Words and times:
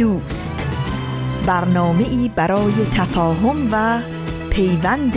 دوست 0.00 0.68
برنامه 1.46 2.08
ای 2.08 2.30
برای 2.36 2.72
تفاهم 2.96 3.68
و 3.72 4.00
پیوند 4.50 5.12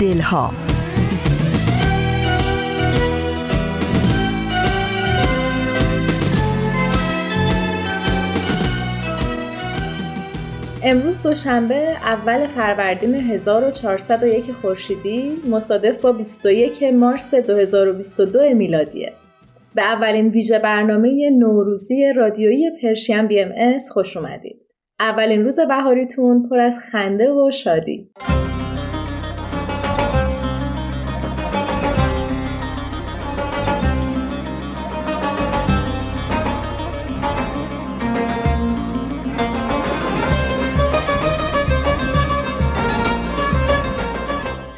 دلها 0.00 0.50
امروز 10.82 11.22
دوشنبه 11.22 11.74
اول 11.74 12.46
فروردین 12.46 13.14
1401 13.14 14.52
خورشیدی 14.52 15.42
مصادف 15.50 16.00
با 16.00 16.12
21 16.12 16.82
مارس 16.82 17.34
2022 17.34 18.54
میلادیه. 18.54 19.12
به 19.74 19.82
اولین 19.82 20.28
ویژه 20.28 20.58
برنامه 20.58 21.30
نوروزی 21.30 22.12
رادیویی 22.16 22.70
پرشین 22.82 23.26
بی 23.26 23.40
ام 23.40 23.52
اس 23.56 23.90
خوش 23.90 24.16
اومدید. 24.16 24.56
اولین 25.00 25.44
روز 25.44 25.60
بهاریتون 25.60 26.48
پر 26.48 26.60
از 26.60 26.78
خنده 26.78 27.32
و 27.32 27.50
شادی. 27.50 28.10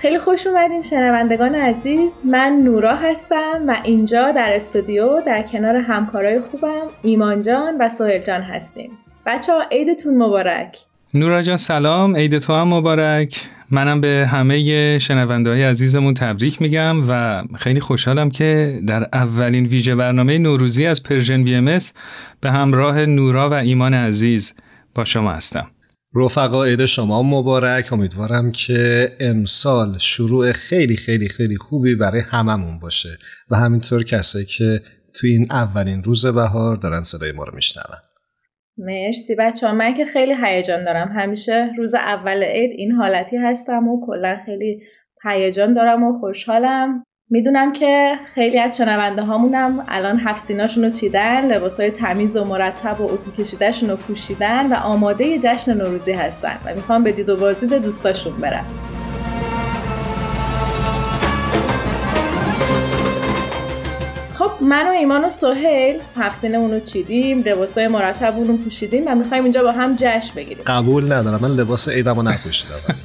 خیلی 0.07 0.19
خوش 0.19 0.47
اومدین 0.47 0.83
شنوندگان 0.83 1.55
عزیز. 1.55 2.13
من 2.25 2.61
نورا 2.65 2.97
هستم 2.97 3.65
و 3.67 3.77
اینجا 3.85 4.33
در 4.33 4.53
استودیو 4.55 5.21
در 5.27 5.43
کنار 5.43 5.77
همکارای 5.77 6.41
خوبم 6.41 6.87
ایمان 7.03 7.43
جان 7.43 7.77
و 7.81 7.89
سهیل 7.89 8.23
جان 8.23 8.43
هستیم. 8.43 8.91
بچه 9.27 9.53
ها 9.53 9.63
عیدتون 9.71 10.17
مبارک. 10.17 10.79
نورا 11.15 11.43
جان 11.43 11.57
سلام. 11.57 12.17
عید 12.17 12.39
تو 12.39 12.53
هم 12.53 12.69
مبارک. 12.69 13.49
منم 13.71 14.01
به 14.01 14.29
همه 14.33 14.99
شنونده 14.99 15.51
های 15.51 15.63
عزیزمون 15.63 16.15
تبریک 16.15 16.63
میگم 16.63 16.97
و 17.09 17.43
خیلی 17.57 17.81
خوشحالم 17.81 18.31
که 18.31 18.81
در 18.87 19.09
اولین 19.13 19.67
ویژه 19.67 19.95
برنامه 19.95 20.39
نوروزی 20.39 20.87
از 20.87 21.03
PersianBM 21.03 21.79
به 22.41 22.51
همراه 22.51 23.07
نورا 23.07 23.51
و 23.51 23.55
ایمان 23.55 23.95
عزیز 23.95 24.55
با 24.95 25.05
شما 25.05 25.33
هستم. 25.33 25.67
رفقا 26.17 26.65
عید 26.65 26.87
شما 26.87 27.23
مبارک. 27.23 27.93
امیدوارم 27.93 28.53
که 28.53 29.13
امسال 29.21 29.99
شروع 29.99 30.53
خیلی 30.53 30.97
خیلی 30.97 31.29
خیلی 31.29 31.57
خوبی 31.57 31.95
برای 31.95 32.21
هممون 32.21 32.79
باشه 32.79 33.19
و 33.51 33.57
همینطور 33.57 34.05
کسایی 34.05 34.45
که 34.45 34.81
توی 35.15 35.31
این 35.31 35.47
اولین 35.51 36.03
روز 36.03 36.27
بهار 36.27 36.77
دارن 36.77 37.03
صدای 37.03 37.33
ما 37.33 37.45
رو 37.45 37.55
میشنون. 37.55 37.99
مرسی 38.79 39.35
بچه 39.35 39.67
ها 39.67 39.75
من 39.75 39.95
که 39.95 40.05
خیلی 40.05 40.35
هیجان 40.45 40.85
دارم. 40.85 41.09
همیشه 41.09 41.71
روز 41.79 41.95
اول 41.95 42.43
عید 42.43 42.71
این 42.71 42.93
حالتی 42.93 43.37
هستم 43.37 43.89
و 43.89 44.07
کلا 44.07 44.39
خیلی 44.47 44.83
هیجان 45.25 45.75
دارم 45.75 46.05
و 46.05 46.19
خوشحالم. 46.19 47.05
می‌دونم 47.31 47.73
که 47.73 48.19
خیلی 48.35 48.59
از 48.59 48.77
شنونده 48.77 49.23
هامونم 49.23 49.85
الان 49.89 50.21
هفسیناشون 50.21 50.85
رو 50.85 50.91
چیدن 50.91 51.47
لباس 51.47 51.81
های 51.81 51.91
تمیز 51.91 52.37
و 52.37 52.45
مرتب 52.45 53.01
و 53.01 53.05
اتو 53.05 53.31
کشیدهشون 53.31 53.91
رو 53.91 53.97
پوشیدن 53.97 54.73
و 54.73 54.75
آماده 54.75 55.39
جشن 55.39 55.75
نوروزی 55.77 56.13
هستن 56.13 56.59
و 56.65 56.75
می‌خوام 56.75 57.05
به 57.05 57.13
دید 57.13 57.29
و 57.29 57.37
بازدید 57.37 57.83
دوستاشون 57.83 58.37
برن 58.37 58.65
من 64.61 64.87
و 64.87 64.91
ایمان 64.91 65.25
و 65.25 65.31
سهیل 65.31 65.97
هفسینمون 66.17 66.71
رو 66.73 66.81
چیدیم 66.81 67.43
لباسای 67.47 67.89
مرتب 67.89 68.35
رو 68.49 68.57
پوشیدیم 68.57 69.03
و 69.07 69.15
می‌خوایم 69.15 69.45
اینجا 69.45 69.63
با 69.63 69.73
هم 69.73 69.97
جشن 69.97 70.35
بگیریم. 70.37 70.65
قبول 70.67 71.13
ندارم. 71.13 71.39
من 71.43 71.51
لباس 71.51 71.89
عیدمو 71.89 72.23
نپوشیدم. 72.23 72.75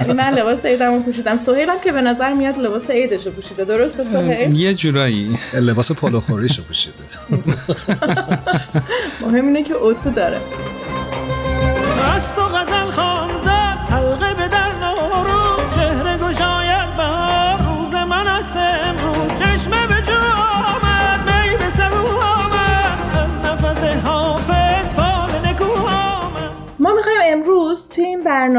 یعنی 0.00 0.12
من 0.12 0.30
لباس 0.30 0.66
عیدمو 0.66 1.00
پوشیدم. 1.02 1.36
سهیل 1.36 1.68
هم 1.68 1.80
که 1.84 1.92
به 1.92 2.00
نظر 2.00 2.32
میاد 2.32 2.58
لباس 2.58 2.90
عیدش 2.90 3.26
رو 3.26 3.32
پوشیده. 3.32 3.64
درسته 3.64 4.04
سهیل؟ 4.12 4.56
یه 4.56 4.74
جورایی. 4.74 5.38
لباس 5.54 5.92
پولو 5.92 6.20
خوریشو 6.20 6.62
پوشیده. 6.62 6.94
مهم 9.22 9.46
اینه 9.46 9.64
که 9.64 9.74
اوتو 9.74 10.10
داره. 10.10 10.40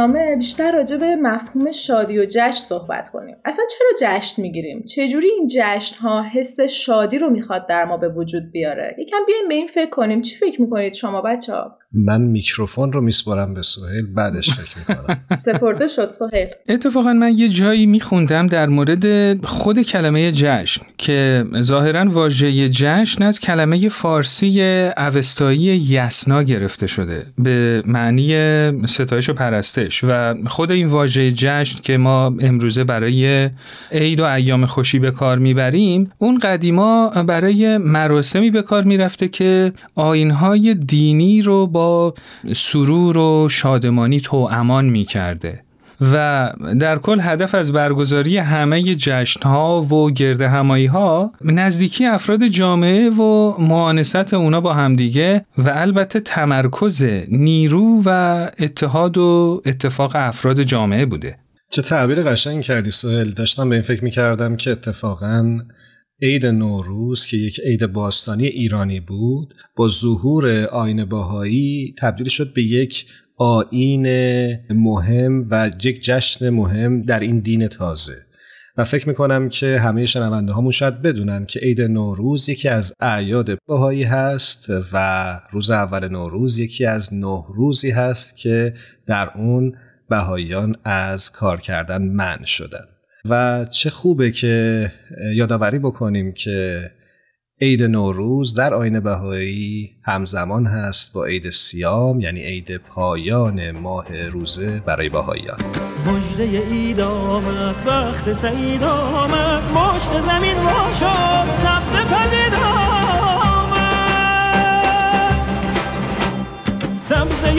برنامه 0.07 0.35
بیشتر 0.35 0.71
راجع 0.71 0.97
به 0.97 1.15
مفهوم 1.15 1.71
شادی 1.71 2.19
و 2.19 2.25
جشن 2.25 2.51
صحبت 2.51 3.09
کنیم. 3.09 3.35
اصلا 3.45 3.65
چرا 3.77 4.19
جشن 4.19 4.41
می‌گیریم؟ 4.41 4.83
چجوری 4.83 5.29
این 5.29 5.47
جشن 5.47 5.95
ها 5.95 6.23
حس 6.33 6.59
شادی 6.59 7.17
رو 7.17 7.29
می‌خواد 7.29 7.67
در 7.67 7.85
ما 7.85 7.97
به 7.97 8.09
وجود 8.09 8.51
بیاره؟ 8.51 8.95
یکم 8.99 9.17
بیایم 9.27 9.47
به 9.47 9.55
این 9.55 9.67
فکر 9.67 9.89
کنیم. 9.89 10.21
چی 10.21 10.35
فکر 10.35 10.61
می‌کنید 10.61 10.93
شما 10.93 11.21
بچه 11.21 11.53
ها 11.53 11.77
من 11.93 12.21
میکروفون 12.21 12.93
رو 12.93 13.01
میسپارم 13.01 13.53
به 13.53 13.61
سهیل 13.61 14.13
بعدش 14.15 14.49
فکر 14.53 14.77
می‌کنم. 14.79 15.17
سپرده 15.45 15.87
شد 15.87 16.09
سهیل. 16.09 16.47
اتفاقا 16.69 17.13
من 17.13 17.37
یه 17.37 17.49
جایی 17.49 17.85
میخوندم 17.85 18.47
در 18.47 18.67
مورد 18.67 19.35
خود 19.45 19.81
کلمه 19.81 20.31
جشن 20.31 20.81
که 20.97 21.45
ظاهرا 21.61 22.05
واژه 22.09 22.69
جشن 22.69 23.23
از 23.23 23.39
کلمه 23.39 23.89
فارسی 23.89 24.61
اوستایی 24.97 25.59
یسنا 25.89 26.43
گرفته 26.43 26.87
شده. 26.87 27.25
به 27.37 27.83
معنی 27.85 28.87
ستایش 28.87 29.29
و 29.29 29.33
پرستش. 29.33 29.90
و 30.03 30.35
خود 30.47 30.71
این 30.71 30.87
واژه 30.87 31.31
جشن 31.31 31.79
که 31.83 31.97
ما 31.97 32.25
امروزه 32.39 32.83
برای 32.83 33.49
عید 33.91 34.19
و 34.19 34.23
ایام 34.25 34.65
خوشی 34.65 34.99
به 34.99 35.11
کار 35.11 35.37
می‌بریم 35.37 36.11
اون 36.17 36.37
قدیما 36.37 37.09
برای 37.09 37.77
مراسمی 37.77 38.49
به 38.49 38.61
کار 38.61 38.83
می‌رفته 38.83 39.27
که 39.27 39.73
آینهای 39.95 40.73
دینی 40.73 41.41
رو 41.41 41.67
با 41.67 42.13
سرور 42.53 43.17
و 43.17 43.49
شادمانی 43.49 44.19
تو 44.19 44.49
امان 44.51 44.85
می‌کرده. 44.85 45.59
و 46.01 46.53
در 46.79 46.97
کل 46.97 47.19
هدف 47.21 47.55
از 47.55 47.73
برگزاری 47.73 48.37
همه 48.37 48.95
جشن 48.95 49.41
ها 49.43 49.81
و 49.81 50.11
گرد 50.11 50.41
همایی 50.41 50.85
ها 50.85 51.31
نزدیکی 51.41 52.05
افراد 52.05 52.47
جامعه 52.47 53.09
و 53.09 53.55
معانست 53.61 54.33
اونا 54.33 54.61
با 54.61 54.73
همدیگه 54.73 55.45
و 55.57 55.69
البته 55.69 56.19
تمرکز 56.19 57.03
نیرو 57.27 58.01
و 58.05 58.49
اتحاد 58.59 59.17
و 59.17 59.61
اتفاق 59.65 60.11
افراد 60.15 60.61
جامعه 60.61 61.05
بوده. 61.05 61.37
چه 61.71 61.81
تعبیر 61.81 62.21
قشنگ 62.21 62.61
کردی 62.61 62.91
سوهل 62.91 63.29
داشتم 63.29 63.69
به 63.69 63.75
این 63.75 63.83
فکر 63.83 64.03
می‌کردم 64.03 64.55
که 64.55 64.71
اتفاقا 64.71 65.59
عید 66.21 66.45
نوروز 66.45 67.25
که 67.25 67.37
یک 67.37 67.59
عید 67.65 67.85
باستانی 67.85 68.45
ایرانی 68.45 68.99
بود 68.99 69.53
با 69.75 69.87
ظهور 69.87 70.65
آین 70.65 71.05
باهایی 71.05 71.95
تبدیل 71.99 72.27
شد 72.27 72.53
به 72.53 72.63
یک 72.63 73.05
آین 73.41 74.07
مهم 74.69 75.47
و 75.49 75.71
یک 75.83 76.03
جشن 76.03 76.49
مهم 76.49 77.01
در 77.01 77.19
این 77.19 77.39
دین 77.39 77.67
تازه. 77.67 78.15
و 78.77 78.83
فکر 78.83 79.07
می‌کنم 79.07 79.49
که 79.49 79.79
همه 79.79 80.05
شنونده 80.05 80.53
هامون 80.53 80.71
شاید 80.71 81.01
بدونن 81.01 81.45
که 81.45 81.59
عید 81.59 81.81
نوروز 81.81 82.49
یکی 82.49 82.69
از 82.69 82.93
اعیاد 82.99 83.57
بهایی 83.67 84.03
هست 84.03 84.65
و 84.93 85.39
روز 85.51 85.71
اول 85.71 86.07
نوروز 86.07 86.59
یکی 86.59 86.85
از 86.85 87.13
نه 87.13 87.43
روزی 87.55 87.89
هست 87.89 88.37
که 88.37 88.73
در 89.07 89.29
اون 89.35 89.75
بهاییان 90.09 90.75
از 90.83 91.31
کار 91.31 91.61
کردن 91.61 92.01
منع 92.01 92.45
شدن. 92.45 92.85
و 93.29 93.65
چه 93.65 93.89
خوبه 93.89 94.31
که 94.31 94.91
یادآوری 95.35 95.79
بکنیم 95.79 96.31
که 96.33 96.81
عید 97.63 97.83
نوروز 97.83 98.53
در 98.53 98.73
آین 98.73 98.99
بهایی 98.99 99.91
همزمان 100.03 100.65
هست 100.65 101.13
با 101.13 101.25
عید 101.25 101.49
سیام 101.49 102.19
یعنی 102.19 102.41
عید 102.41 102.77
پایان 102.77 103.71
ماه 103.71 104.27
روزه 104.27 104.79
برای 104.85 105.09
بهاییان. 105.09 105.57
مجده 106.07 106.61
عید 106.61 106.99
آمد 106.99 107.75
وقت 107.85 108.33
سعید 108.33 108.83
آمد 108.83 109.63
مشت 109.63 110.21
زمین 110.21 110.55
را 110.55 110.91
شد 110.99 111.47
سبز 111.63 111.95
پدید 112.05 112.53
آمد. 112.53 112.91
سبز 117.09 117.57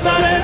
سر 0.00 0.38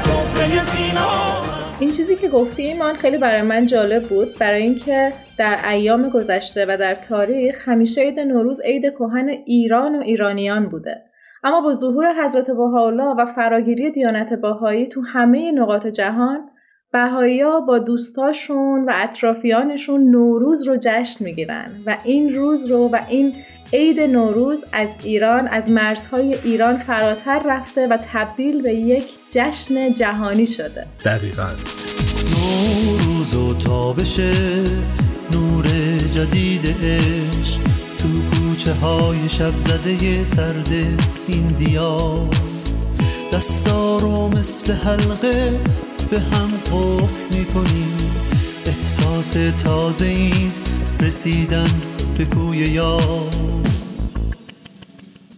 سینا. 0.60 1.42
این 1.80 1.92
چیزی 1.92 2.16
که 2.16 2.28
گفتی 2.28 2.62
ایمان 2.62 2.94
خیلی 2.94 3.18
برای 3.18 3.42
من 3.42 3.66
جالب 3.66 4.02
بود. 4.02 4.38
برای 4.38 4.62
اینکه 4.62 5.12
در 5.38 5.68
ایام 5.68 6.08
گذشته 6.08 6.66
و 6.68 6.76
در 6.76 6.94
تاریخ 6.94 7.68
همیشه 7.68 8.00
عید 8.00 8.20
نوروز 8.20 8.60
عید 8.60 8.82
کهن 8.82 9.28
ایران 9.28 9.96
و 9.96 10.00
ایرانیان 10.00 10.66
بوده. 10.68 11.02
اما 11.44 11.60
با 11.60 11.72
ظهور 11.72 12.24
حضرت 12.24 12.50
بهاءالله 12.50 13.14
و 13.18 13.26
فراگیری 13.26 13.90
دیانت 13.90 14.32
باهایی 14.32 14.86
تو 14.86 15.02
همه 15.02 15.52
نقاط 15.52 15.86
جهان 15.86 16.50
بهایی 16.92 17.40
ها 17.40 17.60
با 17.60 17.78
دوستاشون 17.78 18.84
و 18.84 18.92
اطرافیانشون 18.94 20.10
نوروز 20.10 20.68
رو 20.68 20.76
جشن 20.76 21.24
می‌گیرن 21.24 21.70
و 21.86 21.96
این 22.04 22.34
روز 22.34 22.66
رو 22.70 22.88
و 22.88 22.98
این 23.08 23.32
عید 23.72 24.00
نوروز 24.00 24.64
از 24.72 24.88
ایران 25.04 25.48
از 25.48 25.70
مرزهای 25.70 26.34
ایران 26.44 26.76
فراتر 26.76 27.42
رفته 27.46 27.86
و 27.86 27.98
تبدیل 28.12 28.62
به 28.62 28.72
یک 28.74 29.04
جشن 29.30 29.92
جهانی 29.92 30.46
شده. 30.46 30.86
دقیقا. 31.04 31.48
نوروز 32.36 33.36
و 33.36 33.58
تابش 33.58 34.20
نور 35.32 35.64
جدید 36.12 36.76
عشق 36.84 37.60
تو 37.98 38.08
کوچه 38.30 38.72
های 38.72 39.28
شب 39.28 39.52
زده 39.58 40.24
سرد 40.24 40.68
این 41.28 41.48
دیار. 41.48 42.28
دستا 43.32 43.96
رو 43.96 44.28
مثل 44.28 44.72
حلقه 44.72 45.60
به 46.10 46.20
هم 46.20 46.50
قفل 46.56 47.38
می‌کنیم. 47.38 47.96
احساس 48.66 49.32
تازه 49.62 50.30
است 50.48 50.82
رسیدن 51.00 51.70
به 52.18 52.24
کوی 52.24 52.58
یار. 52.58 53.30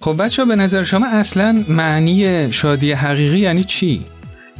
خب 0.00 0.24
بچه 0.24 0.44
به 0.44 0.56
نظر 0.56 0.84
شما 0.84 1.06
اصلا 1.06 1.64
معنی 1.68 2.52
شادی 2.52 2.92
حقیقی 2.92 3.38
یعنی 3.38 3.64
چی؟ 3.64 4.04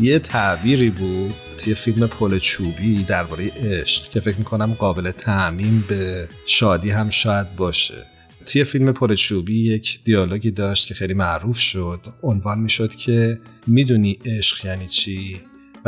یه 0.00 0.18
تعبیری 0.18 0.90
بود 0.90 1.34
یه 1.66 1.74
فیلم 1.74 2.06
پل 2.06 2.38
چوبی 2.38 3.04
درباره 3.08 3.48
عشق 3.48 4.10
که 4.10 4.20
فکر 4.20 4.36
می‌کنم 4.38 4.76
قابل 4.78 5.10
تعمیم 5.10 5.84
به 5.88 6.28
شادی 6.46 6.90
هم 6.90 7.10
شاید 7.10 7.56
باشه. 7.56 8.06
توی 8.46 8.64
فیلم 8.64 8.92
پل 8.92 9.14
چوبی 9.14 9.74
یک 9.74 10.00
دیالوگی 10.04 10.50
داشت 10.50 10.86
که 10.88 10.94
خیلی 10.94 11.14
معروف 11.14 11.58
شد. 11.58 12.00
عنوان 12.22 12.58
می‌شد 12.58 12.94
که 12.94 13.40
می‌دونی 13.66 14.18
عشق 14.26 14.66
یعنی 14.66 14.86
چی؟ 14.86 15.40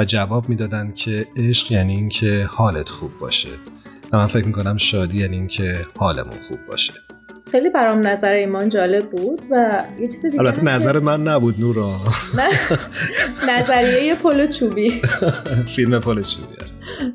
جواب 0.05 0.49
می‌دادن 0.49 0.93
که 0.93 1.27
عشق 1.37 1.73
یعنی 1.73 1.95
اینکه 1.95 2.47
حالت 2.51 2.89
خوب 2.89 3.19
باشه. 3.19 3.49
و 4.13 4.17
من 4.17 4.27
فکر 4.27 4.47
می‌کنم 4.47 4.77
شادی 4.77 5.19
یعنی 5.19 5.37
اینکه 5.37 5.87
حالمون 5.99 6.39
خوب 6.49 6.59
باشه. 6.71 6.93
خیلی 7.51 7.71
برام 7.71 8.07
نظر 8.07 8.33
ایمان 8.33 8.69
جالب 8.69 9.11
بود 9.11 9.43
و 9.51 9.85
یه 10.01 10.07
چیز 10.07 10.27
دیگه 10.27 10.41
البته 10.41 10.65
نظر 10.65 10.99
من 10.99 11.23
نبود 11.23 11.61
نورا. 11.61 11.93
نظریه 13.49 14.15
پلو 14.15 14.47
چوبی. 14.47 15.03
فیلم 15.77 16.01
پل 16.01 16.23
چوبی 16.23 16.71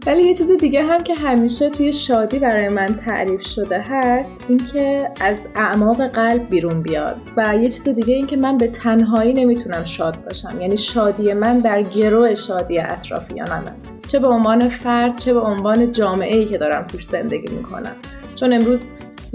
ولی 0.06 0.24
یه 0.24 0.34
چیز 0.34 0.52
دیگه 0.52 0.84
هم 0.84 1.04
که 1.04 1.16
همیشه 1.16 1.70
توی 1.70 1.94
شادی 1.94 2.40
برای 2.40 2.68
من 2.68 2.86
تعریف 2.86 3.48
شده 3.48 3.82
هست 3.90 4.46
اینکه 4.50 5.10
از 5.22 5.48
اعماق 5.56 6.08
قلب 6.08 6.50
بیرون 6.50 6.81
بیاد. 6.81 7.16
و 7.38 7.56
یه 7.56 7.70
چیز 7.70 7.84
دیگه 7.84 8.16
این 8.16 8.28
که 8.28 8.38
من 8.38 8.58
به 8.58 8.68
تنهایی 8.68 9.34
نمی‌تونم 9.34 9.86
شاد 9.86 10.24
باشم. 10.24 10.62
یعنی 10.62 10.78
شادی 10.78 11.34
من 11.34 11.60
در 11.60 11.84
گروه 11.84 12.36
شادی 12.36 12.80
اطرافیانمه. 12.80 13.72
چه 14.08 14.20
به 14.20 14.28
عنوان 14.28 14.70
فرد 14.70 15.18
چه 15.18 15.34
به 15.34 15.40
عنوان 15.40 15.92
جامعه 15.92 16.38
ای 16.38 16.46
که 16.46 16.58
دارم 16.58 16.88
توش 16.88 17.06
زندگی 17.06 17.56
می‌کنم. 17.56 17.96
چون 18.36 18.54
امروز 18.54 18.80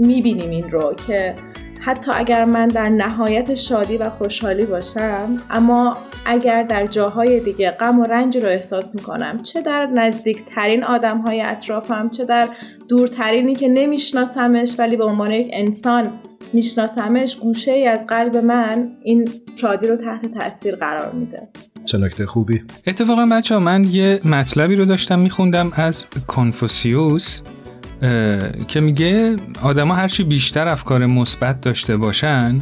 می‌بینیم 0.01 0.49
این 0.49 0.71
رو 0.71 0.93
که 1.07 1.35
حتی 1.81 2.11
اگر 2.15 2.45
من 2.45 2.67
در 2.67 2.89
نهایت 2.89 3.55
شادی 3.55 3.97
و 3.97 4.09
خوشحالی 4.09 4.65
باشم 4.65 5.27
اما 5.49 5.97
اگر 6.25 6.63
در 6.63 6.87
جاهای 6.87 7.39
دیگه 7.39 7.71
غم 7.71 7.99
و 7.99 8.03
رنج 8.03 8.37
رو 8.37 8.49
احساس 8.49 8.95
می‌کنم 8.95 9.37
چه 9.37 9.61
در 9.61 9.85
نزدیکترین 9.85 10.83
آدم 10.83 11.17
های 11.17 11.41
اطرافم 11.41 12.09
چه 12.09 12.25
در 12.25 12.47
دورترینی 12.87 13.55
که 13.55 13.67
نمیشناسمش 13.67 14.75
ولی 14.79 14.95
به 14.95 15.03
عنوان 15.03 15.31
یک 15.31 15.49
انسان 15.53 16.07
میشناسمش 16.53 17.35
گوشه 17.35 17.71
ای 17.71 17.87
از 17.87 18.07
قلب 18.07 18.37
من 18.37 18.91
این 19.03 19.29
شادی 19.55 19.87
رو 19.87 19.95
تحت 19.95 20.33
تاثیر 20.39 20.75
قرار 20.75 21.11
میده. 21.11 21.47
چه 21.85 21.97
نکته 21.97 22.25
خوبی؟ 22.25 22.63
اتفاقا 22.87 23.25
بچه 23.25 23.55
ها 23.55 23.59
من 23.59 23.83
یه 23.83 24.19
مطلبی 24.25 24.75
رو 24.75 24.85
داشتم 24.85 25.19
میخوندم 25.19 25.71
از 25.75 26.07
کنفوسیوس. 26.27 27.41
که 28.67 28.79
میگه 28.79 29.35
آدما 29.63 29.95
هرچی 29.95 30.23
بیشتر 30.23 30.67
افکار 30.67 31.05
مثبت 31.05 31.61
داشته 31.61 31.97
باشن 31.97 32.61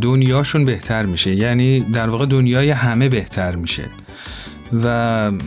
دنیاشون 0.00 0.64
بهتر 0.64 1.02
میشه. 1.02 1.34
یعنی 1.34 1.80
در 1.80 2.10
واقع 2.10 2.26
دنیای 2.26 2.70
همه 2.70 3.08
بهتر 3.08 3.56
میشه. 3.56 3.84
و 4.84 4.86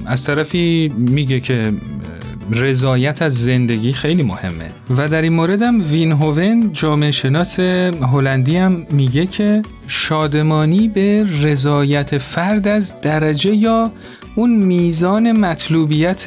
از 0.05 0.23
طرفی 0.23 0.93
میگه 0.97 1.39
که 1.39 1.73
رضایت 2.51 3.21
از 3.21 3.43
زندگی 3.43 3.93
خیلی 3.93 4.23
مهمه. 4.23 4.67
و 4.97 5.07
در 5.07 5.21
این 5.21 5.33
مورد 5.33 5.61
هم 5.61 5.81
وین 5.91 6.11
هوون 6.11 6.73
جامعه 6.73 7.11
شناس 7.11 7.59
هلندی 7.59 8.57
هم 8.57 8.85
میگه 8.91 9.25
که 9.25 9.61
شادمانی 9.87 10.87
به 10.87 11.27
رضایت 11.41 12.17
فرد 12.17 12.67
از 12.67 13.01
درجه 13.01 13.55
یا 13.55 13.91
اون 14.35 14.49
میزان 14.55 15.31
مطلوبیت 15.31 16.25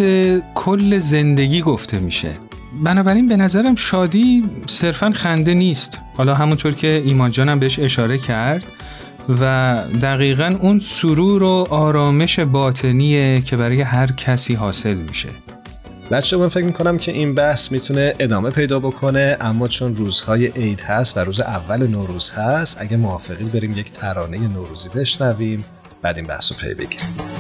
کل 0.55 0.99
زندگی 0.99 1.61
گفته 1.63 1.99
میشه. 1.99 2.48
بنابراین 2.85 3.29
به 3.29 3.37
نظرم 3.37 3.75
شادی 3.75 4.45
صرفا 4.67 5.11
خنده 5.11 5.55
نیست. 5.55 5.99
حالا 6.17 6.35
همونطور 6.35 6.75
که 6.75 7.03
ایمان 7.05 7.31
جانم 7.31 7.59
بهش 7.59 7.79
اشاره 7.79 8.19
کرد 8.19 8.65
و 9.41 9.75
دقیقا 10.03 10.59
اون 10.61 10.81
سرور 10.81 11.43
و 11.43 11.67
آرامش 11.71 12.41
باطنیه 12.41 13.41
که 13.41 13.57
برای 13.57 13.83
هر 13.83 14.13
کسی 14.13 14.55
حاصل 14.55 14.95
میشه. 14.95 15.29
بچه 16.11 16.37
من 16.37 16.49
فکر 16.49 16.65
می‌کنم 16.65 16.99
که 16.99 17.13
این 17.13 17.35
بحث 17.35 17.73
می‌تونه 17.73 18.15
ادامه 18.19 18.51
پیدا 18.51 18.81
بکنه 18.81 19.37
اما 19.41 19.69
چون 19.69 19.97
روزهای 19.97 20.47
عید 20.47 20.81
هست 20.81 21.17
و 21.17 21.21
روز 21.21 21.41
اول 21.41 21.87
نوروز 21.87 22.31
هست 22.31 22.77
اگه 22.81 22.97
موافقی 22.97 23.45
بریم 23.45 23.79
یک 23.79 23.93
ترانه 23.93 24.39
نوروزی 24.39 24.89
بشنویم 24.89 25.65
بعد 26.03 26.17
این 26.17 26.27
بحث 26.27 26.53
رو 26.53 26.59
پی 26.59 26.75
بگیریم. 26.75 27.38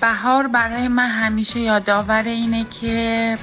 بهار 0.00 0.46
برای 0.46 0.88
من 0.88 1.10
همیشه 1.10 1.60
یادآور 1.60 2.22
اینه 2.24 2.66
که 2.80 3.38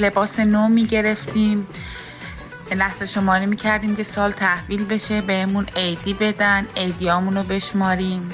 لباس 0.00 0.40
نو 0.40 0.68
می‌گرفتیم. 0.68 1.66
لحظه 2.76 3.06
شماری 3.06 3.46
می‌کردیم 3.46 3.96
که 3.96 4.02
سال 4.02 4.32
تحویل 4.32 4.84
بشه 4.84 5.20
بهمون 5.20 5.66
عیدی 5.76 6.14
بدن 6.14 6.66
عیدیامون 6.76 7.36
رو 7.36 7.42
بشماریم. 7.42 8.30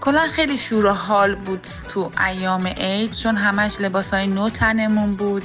کلا 0.00 0.26
خیلی 0.32 0.58
شور 0.58 0.86
و 0.86 0.92
حال 0.92 1.34
بود 1.34 1.66
تو 1.88 2.10
ایام 2.26 2.66
عید 2.66 3.12
چون 3.12 3.36
همش 3.36 3.80
لباس 3.80 4.14
های 4.14 4.26
نو 4.26 4.50
تنمون 4.50 5.14
بود. 5.16 5.44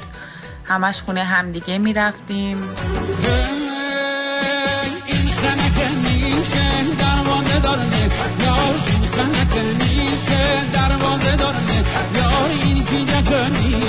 همش 0.65 1.01
خونه 1.01 1.23
همدیگه 1.23 1.77
می‌رفتیم. 1.77 2.61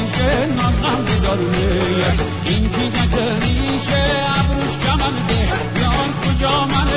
میشه 0.07 0.47
نازم 0.47 1.05
دارونه 1.23 2.17
این 2.45 2.71
کی 2.71 2.87
میشه 2.87 4.05
ابروش 4.39 4.77
کمنده 4.87 5.39
یار 5.81 6.09
کجا 6.23 6.65
من 6.65 6.91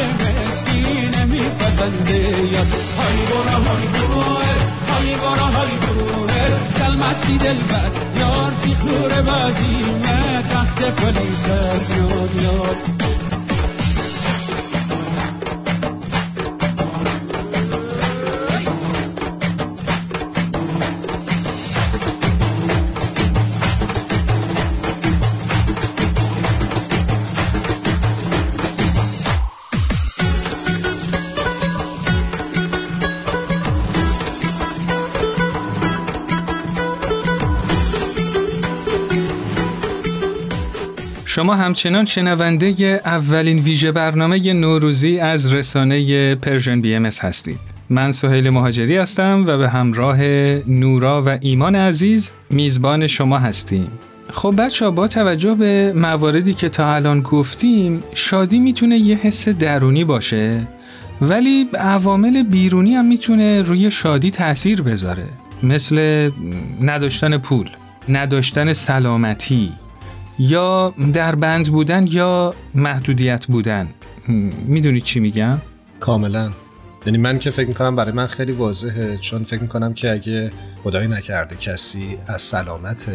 مسکین 0.49 1.25
میپسنده 1.25 2.27
های 2.97 3.17
برا 3.29 3.57
های 3.67 3.87
بروه 3.87 4.43
های 4.89 5.15
برا 5.15 5.47
های 5.47 5.77
بروه 5.77 6.31
دل 6.79 6.95
مستی 6.95 7.37
دل 7.37 7.57
بد 7.57 7.91
یار 8.19 8.53
کی 8.63 8.75
خوره 8.75 9.21
بدیمه 9.21 10.41
تخت 10.41 10.81
پلیسه 10.81 11.59
یاد 11.97 12.35
یاد. 12.43 13.28
شما 41.49 41.57
همچنان 41.57 42.05
شنونده 42.05 43.01
اولین 43.05 43.59
ویژه 43.59 43.91
برنامه 43.91 44.53
نوروزی 44.53 45.19
از 45.19 45.53
رسانه 45.53 46.35
PersianBM 46.35 47.05
هستید. 47.05 47.59
من 47.89 48.11
سهیل 48.11 48.49
مهاجری 48.49 48.97
هستم 48.97 49.43
و 49.47 49.57
به 49.57 49.69
همراه 49.69 50.17
نورا 50.67 51.23
و 51.25 51.37
ایمان 51.41 51.75
عزیز 51.75 52.31
میزبان 52.49 53.07
شما 53.07 53.37
هستیم. 53.37 53.87
خب 54.33 54.53
بچه 54.57 54.89
با 54.89 55.07
توجه 55.07 55.55
به 55.55 55.93
مواردی 55.95 56.53
که 56.53 56.69
تا 56.69 56.95
الان 56.95 57.21
گفتیم 57.21 58.03
شادی 58.13 58.59
می‌تونه 58.59 58.97
یه 58.97 59.17
حس 59.17 59.49
درونی 59.49 60.03
باشه 60.03 60.67
ولی 61.21 61.69
عوامل 61.73 62.43
بیرونی 62.43 62.95
هم 62.95 63.05
می‌تونه 63.05 63.61
روی 63.61 63.91
شادی 63.91 64.31
تاثیر 64.31 64.81
بذاره 64.81 65.25
مثل 65.63 66.29
نداشتن 66.81 67.37
پول 67.37 67.69
نداشتن 68.09 68.73
سلامتی 68.73 69.71
یا 70.39 70.93
در 71.13 71.35
بند 71.35 71.69
بودن 71.69 72.07
یا 72.07 72.53
محدودیت 72.75 73.45
بودن. 73.45 73.89
می‌دونی 74.65 75.01
چی 75.01 75.19
میگم؟ 75.19 75.61
کاملا. 75.99 76.51
یعنی 77.05 77.17
من 77.17 77.39
که 77.39 77.51
فکر 77.51 77.67
می‌کنم 77.67 77.95
برای 77.95 78.11
من 78.11 78.27
خیلی 78.27 78.51
واضحه 78.51 79.17
چون 79.17 79.43
فکر 79.43 79.61
می‌کنم 79.61 79.93
که 79.93 80.11
اگه 80.11 80.51
خدایی 80.83 81.07
نکرده 81.07 81.55
کسی 81.55 82.17
از 82.27 82.41
سلامت 82.41 83.05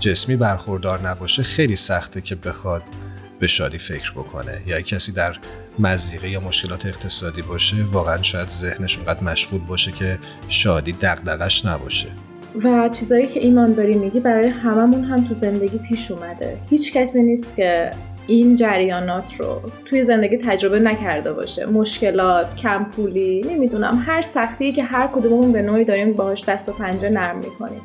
جسمی 0.00 0.36
برخوردار 0.36 1.08
نباشه 1.08 1.42
خیلی 1.42 1.76
سخته 1.76 2.20
که 2.20 2.34
بخواد 2.34 2.82
به 3.40 3.46
شادی 3.46 3.78
فکر 3.78 4.12
بکنه. 4.12 4.60
یا 4.66 4.80
کسی 4.80 5.12
در 5.12 5.36
مزیقه 5.78 6.28
یا 6.28 6.40
مشکلات 6.40 6.86
اقتصادی 6.86 7.42
باشه 7.42 7.76
واقعا 7.92 8.22
شاید 8.22 8.48
ذهنش 8.48 8.96
اونقدر 8.96 9.24
مشغول 9.24 9.60
باشه 9.60 9.92
که 9.92 10.18
شادی 10.48 10.92
دغدغش 10.92 11.64
نباشه. 11.64 12.08
و 12.64 12.88
چیزایی 12.88 13.26
که 13.26 13.40
ایمان 13.40 13.72
داری 13.72 13.94
میگی 13.94 14.20
برای 14.20 14.48
هممون 14.48 15.04
هم 15.04 15.24
تو 15.24 15.34
زندگی 15.34 15.78
پیش 15.78 16.10
اومده. 16.10 16.56
هیچ 16.70 16.92
کسی 16.92 17.22
نیست 17.22 17.56
که 17.56 17.90
این 18.26 18.56
جریانات 18.56 19.34
رو 19.34 19.60
توی 19.84 20.04
زندگی 20.04 20.36
تجربه 20.36 20.78
نکرده 20.78 21.32
باشه. 21.32 21.66
مشکلات 21.66 22.56
کم 22.56 22.84
پولی 22.84 23.40
نمی‌دونم 23.50 24.02
هر 24.06 24.22
سختی 24.22 24.72
که 24.72 24.82
هر 24.82 25.06
کدوممون 25.06 25.52
به 25.52 25.62
نوعی 25.62 25.84
داریم 25.84 26.12
باهاش 26.12 26.44
دست 26.44 26.68
و 26.68 26.72
پنجه 26.72 27.08
نرم 27.08 27.36
می‌کنیم. 27.36 27.80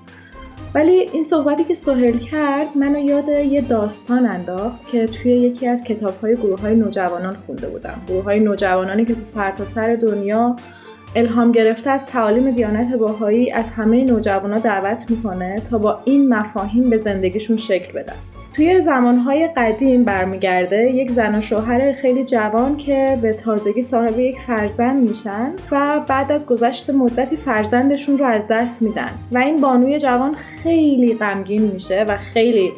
ولی 0.75 1.09
این 1.13 1.23
صحبتی 1.23 1.63
که 1.63 1.73
سهل 1.73 2.17
کرد 2.17 2.67
منو 2.77 2.99
یاد 2.99 3.29
یه 3.29 3.61
داستان 3.61 4.25
انداخت 4.25 4.87
که 4.87 5.05
توی 5.05 5.31
یکی 5.31 5.67
از 5.67 5.83
کتاب 5.83 6.13
های 6.21 6.35
گروه 6.35 6.61
های 6.61 6.75
نوجوانان 6.75 7.35
خونده 7.35 7.67
بودم. 7.67 8.01
گروه 8.07 8.23
های 8.23 8.39
نوجوانانی 8.39 9.05
که 9.05 9.15
تو 9.15 9.23
سرتاسر 9.23 9.73
سر 9.73 9.95
دنیا 9.95 10.55
الهام 11.15 11.51
گرفته 11.51 11.89
از 11.89 12.05
تعالیم 12.05 12.51
دیانت 12.51 12.93
باهایی 12.93 13.51
از 13.51 13.65
همه 13.65 14.03
نوجوانا 14.03 14.59
دعوت 14.59 15.11
می‌کنه 15.11 15.59
تا 15.59 15.77
با 15.77 16.01
این 16.05 16.33
مفاهیم 16.33 16.89
به 16.89 16.97
زندگیشون 16.97 17.57
شکل 17.57 17.93
بدن. 17.93 18.15
توی 18.53 18.81
زمانهای 18.81 19.49
قدیم 19.57 20.03
برمیگرده 20.03 20.77
یک 20.77 21.11
زن 21.11 21.35
و 21.35 21.41
شوهر 21.41 21.93
خیلی 21.93 22.23
جوان 22.23 22.77
که 22.77 23.19
به 23.21 23.33
تازگی 23.33 23.81
صاحب 23.81 24.19
یک 24.19 24.37
فرزند 24.47 25.09
میشن 25.09 25.51
و 25.71 25.99
بعد 26.07 26.31
از 26.31 26.47
گذشت 26.47 26.89
مدتی 26.89 27.35
فرزندشون 27.35 28.17
رو 28.17 28.25
از 28.25 28.41
دست 28.49 28.81
میدن 28.81 29.11
و 29.31 29.37
این 29.37 29.61
بانوی 29.61 29.99
جوان 29.99 30.35
خیلی 30.35 31.15
غمگین 31.15 31.71
میشه 31.71 32.05
و 32.07 32.17
خیلی 32.17 32.71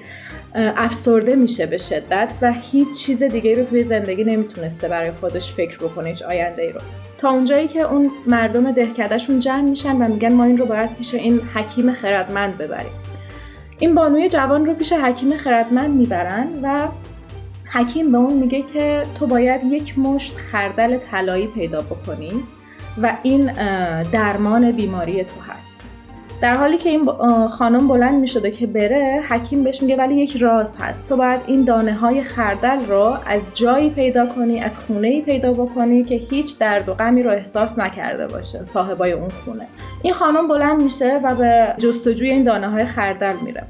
افسرده 0.56 1.36
میشه 1.36 1.66
به 1.66 1.78
شدت 1.78 2.30
و 2.42 2.54
هیچ 2.54 2.94
چیز 2.94 3.24
دیگه 3.24 3.56
رو 3.56 3.66
توی 3.66 3.84
زندگی 3.84 4.24
نمی‌تونسته 4.24 4.88
برای 4.88 5.12
خودش 5.12 5.54
فکر 5.54 5.78
بکنه 5.78 6.10
هیچ 6.10 6.22
آینده 6.22 6.62
ای 6.62 6.72
رو. 6.72 6.80
تا 7.18 7.30
اونجایی 7.30 7.68
که 7.68 7.82
اون 7.82 8.12
مردم 8.28 8.72
دهکدهشون 8.72 9.40
جمع 9.40 9.62
میشن 9.62 9.96
و 9.96 10.08
میگن 10.08 10.34
ما 10.34 10.44
این 10.44 10.58
رو 10.58 10.66
باید 10.66 10.96
پیش 10.96 11.14
این 11.14 11.42
حکیم 11.56 11.94
خردمند 11.94 12.58
ببریم. 12.58 12.92
این 13.80 13.96
بانوی 13.96 14.30
جوان 14.30 14.66
رو 14.66 14.74
پیش 14.74 14.94
حکیم 14.94 15.38
خردمند 15.38 15.90
می‌برن 15.90 16.48
و 16.64 16.88
حکیم 17.74 18.12
به 18.12 18.18
اون 18.18 18.34
میگه 18.34 18.64
که 18.74 19.04
تو 19.20 19.28
باید 19.28 19.64
یک 19.64 20.00
مشت 20.00 20.36
خردل 20.36 20.98
طلایی 20.98 21.48
پیدا 21.48 21.82
بکنی 21.82 22.32
و 23.02 23.18
این 23.24 23.52
درمان 24.12 24.72
بیماری 24.72 25.24
تو 25.24 25.42
هست. 25.54 25.76
در 26.42 26.58
حالی 26.58 26.78
که 26.78 26.90
این 26.90 27.06
خانم 27.48 27.88
بلند 27.88 28.22
می 28.22 28.28
شده 28.28 28.52
که 28.52 28.68
بره 28.68 29.24
حکیم 29.30 29.64
بهش 29.64 29.82
میگه 29.82 29.96
ولی 29.96 30.16
یک 30.16 30.38
راز 30.38 30.76
هست. 30.80 31.10
تو 31.10 31.16
باید 31.16 31.42
این 31.48 31.64
دانه 31.64 31.94
های 31.94 32.24
خردل 32.24 32.86
رو 32.86 33.18
از 33.26 33.48
جایی 33.54 33.90
پیدا 33.90 34.26
کنی 34.26 34.60
از 34.60 34.80
خونه 34.80 35.08
ای 35.08 35.22
پیدا 35.22 35.54
بکنی 35.54 36.04
که 36.04 36.16
هیچ 36.16 36.58
درد 36.58 36.90
و 36.90 36.94
غمی 36.94 37.24
رو 37.24 37.32
احساس 37.32 37.80
نکرده 37.80 38.28
باشه 38.28 38.64
صاحبای 38.64 39.12
اون 39.12 39.30
خونه. 39.30 39.68
این 40.04 40.14
خانم 40.14 40.48
بلند 40.48 40.84
میشه 40.84 41.20
و 41.24 41.36
به 41.36 41.76
جستجوی 41.78 42.30
این 42.30 42.44
دانه 42.44 42.70
های 42.70 42.86
خردل 42.86 43.36
میره. 43.46 43.64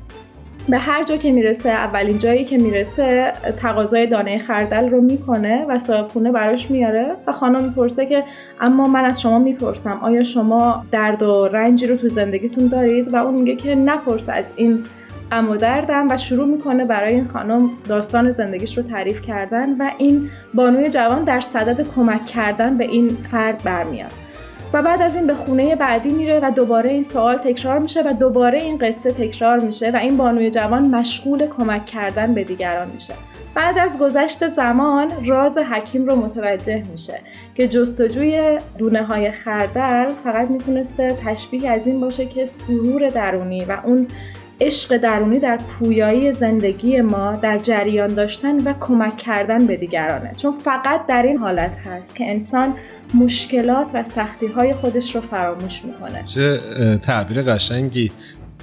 به 0.69 0.77
هر 0.77 1.03
جا 1.03 1.17
که 1.17 1.31
می‌رسه 1.31 1.69
اولین 1.69 2.17
جایی 2.17 2.45
که 2.45 2.57
می‌رسه 2.57 3.33
تقاضای 3.61 4.07
دانه 4.07 4.37
خردل 4.37 4.89
رو 4.89 5.01
می‌کنه 5.01 5.65
و 5.69 5.79
صاحب 5.79 6.07
خونه 6.07 6.31
براش 6.31 6.71
میاره 6.71 7.11
و 7.27 7.31
خانم 7.31 7.63
می‌پرسه 7.63 8.05
که 8.05 8.23
اما 8.61 8.87
من 8.87 9.05
از 9.05 9.21
شما 9.21 9.39
می‌پرسم 9.39 9.99
آیا 10.01 10.23
شما 10.23 10.85
درد 10.91 11.23
و 11.23 11.47
رنجی 11.47 11.87
رو 11.87 11.95
تو 11.95 12.09
زندگیتون 12.09 12.67
دارید؟ 12.67 13.13
و 13.13 13.15
اون 13.15 13.35
میگه 13.35 13.55
که 13.55 13.75
نپرسه 13.75 14.31
از 14.31 14.45
این 14.55 14.83
غم 15.31 15.49
و 15.49 15.55
دردم 15.55 16.07
و 16.09 16.17
شروع 16.17 16.47
می‌کنه 16.47 16.85
برای 16.85 17.13
این 17.13 17.27
خانم 17.27 17.69
داستان 17.89 18.31
زندگیش 18.31 18.77
رو 18.77 18.83
تعریف 18.83 19.21
کردن 19.21 19.77
و 19.77 19.89
این 19.97 20.29
بانوی 20.53 20.89
جوان 20.89 21.23
در 21.23 21.39
صدد 21.39 21.87
کمک 21.95 22.25
کردن 22.25 22.77
به 22.77 22.83
این 22.83 23.09
فرد 23.09 23.63
برمیاد. 23.63 24.26
و 24.73 24.81
بعد 24.81 25.01
از 25.01 25.15
این 25.15 25.27
به 25.27 25.33
خونه 25.33 25.75
بعدی 25.75 26.11
میره 26.11 26.39
و 26.43 26.51
دوباره 26.51 26.89
این 26.89 27.03
سوال 27.03 27.37
تکرار 27.37 27.79
میشه 27.79 28.01
و 28.01 28.13
دوباره 28.13 28.61
این 28.61 28.77
قصه 28.77 29.11
تکرار 29.11 29.59
میشه 29.59 29.91
و 29.91 29.95
این 29.95 30.17
بانوی 30.17 30.49
جوان 30.49 30.95
مشغول 30.95 31.47
کمک 31.47 31.85
کردن 31.85 32.33
به 32.33 32.43
دیگران 32.43 32.91
میشه. 32.95 33.13
بعد 33.55 33.77
از 33.77 33.99
گذشت 33.99 34.47
زمان 34.47 35.11
راز 35.25 35.57
حکیم 35.57 36.05
رو 36.05 36.15
متوجه 36.15 36.83
میشه 36.91 37.19
که 37.55 37.67
جستجوی 37.67 38.59
دونه 38.77 39.03
های 39.03 39.31
خردل 39.31 40.13
فقط 40.23 40.49
می‌تونسته 40.49 41.17
تشبیه 41.25 41.69
از 41.69 41.87
این 41.87 41.99
باشه 41.99 42.25
که 42.25 42.45
سرور 42.45 43.09
درونی 43.09 43.63
و 43.63 43.77
اون 43.85 44.07
عشق 44.61 44.97
درونی 44.97 45.39
در 45.39 45.57
پویایی 45.57 46.31
زندگی 46.31 47.01
ما 47.01 47.35
در 47.35 47.57
جریان 47.57 48.07
داشتن 48.07 48.63
و 48.63 48.73
کمک 48.79 49.17
کردن 49.17 49.67
به 49.67 49.77
دیگرانه. 49.77 50.31
چون 50.37 50.51
فقط 50.51 51.05
در 51.07 51.23
این 51.23 51.37
حالت 51.37 51.77
هست 51.85 52.15
که 52.15 52.29
انسان 52.29 52.73
مشکلات 53.13 53.91
و 53.93 54.03
سختی 54.03 54.47
های 54.47 54.73
خودش 54.73 55.15
رو 55.15 55.21
فراموش 55.21 55.85
می‌کنه. 55.85 56.23
چه 56.25 56.59
تعبیر 56.97 57.41
قشنگی. 57.41 58.11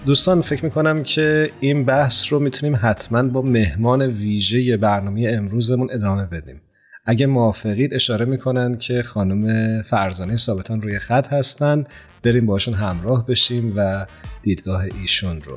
دوستان 0.07 0.41
فکر 0.41 0.65
می‌کنم 0.65 1.03
که 1.03 1.51
این 1.61 1.85
بحث 1.85 2.33
رو 2.33 2.39
می‌تونیم 2.39 2.79
حتما 2.83 3.23
با 3.23 3.43
مهمان 3.43 4.03
ویژه 4.03 4.77
برنامه 4.77 5.29
امروزمون 5.33 5.89
ادامه 5.93 6.27
بدیم. 6.27 6.61
اگه 7.07 7.27
موافقید 7.27 7.95
اشاره 7.95 8.25
می‌کنن 8.25 8.77
که 8.79 9.03
خانم 9.03 9.83
فرزانه 9.83 10.37
ثابتان 10.37 10.83
روی 10.83 10.99
خط 10.99 11.27
هستن. 11.27 11.85
بریم 12.23 12.47
باشون 12.47 12.75
همراه 12.75 13.27
بشیم 13.27 13.73
و 13.77 14.07
دیدگاه 14.43 14.85
ایشون 15.03 15.41
رو 15.41 15.57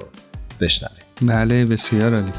بشنویم. 0.61 1.03
بله 1.21 1.65
بسیار 1.65 2.15
عالی. 2.15 2.31